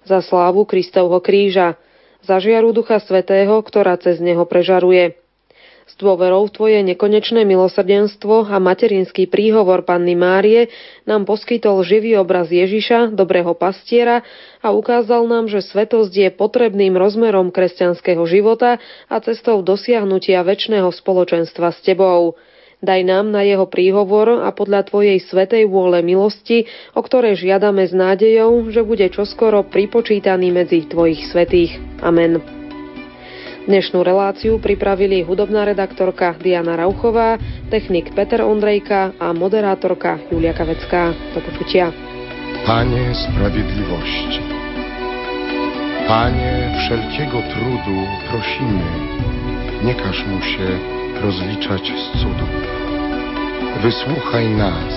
[0.08, 1.76] za slávu Kristovho kríža,
[2.24, 5.16] za žiaru Ducha Svetého, ktorá cez neho prežaruje.
[5.88, 10.68] S dôverou v Tvoje nekonečné milosrdenstvo a materinský príhovor Panny Márie
[11.08, 14.20] nám poskytol živý obraz Ježiša, dobrého pastiera
[14.60, 18.76] a ukázal nám, že svetosť je potrebným rozmerom kresťanského života
[19.08, 22.36] a cestou dosiahnutia väčšného spoločenstva s Tebou.
[22.84, 27.96] Daj nám na jeho príhovor a podľa Tvojej svetej vôle milosti, o ktorej žiadame s
[27.96, 31.80] nádejou, že bude čoskoro pripočítaný medzi Tvojich svetých.
[32.04, 32.57] Amen.
[33.68, 37.36] Dnešnú reláciu pripravili hudobná redaktorka Diana Rauchová,
[37.68, 41.12] technik Peter Ondrejka a moderátorka Julia Kavecká.
[41.36, 41.92] Do počutia.
[42.64, 44.40] Panie sprawiedliwości,
[46.08, 47.96] Panie wszelkiego trudu
[48.32, 48.88] prosimy,
[49.84, 50.68] nie każ mu się
[51.20, 52.52] rozliczać z cudów.
[53.84, 54.94] Wysłuchaj nas,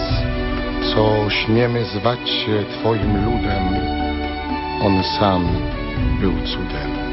[0.96, 3.66] co śmiemy zwać się Twoim ludem.
[4.80, 5.44] On sam
[6.24, 7.11] był cudem.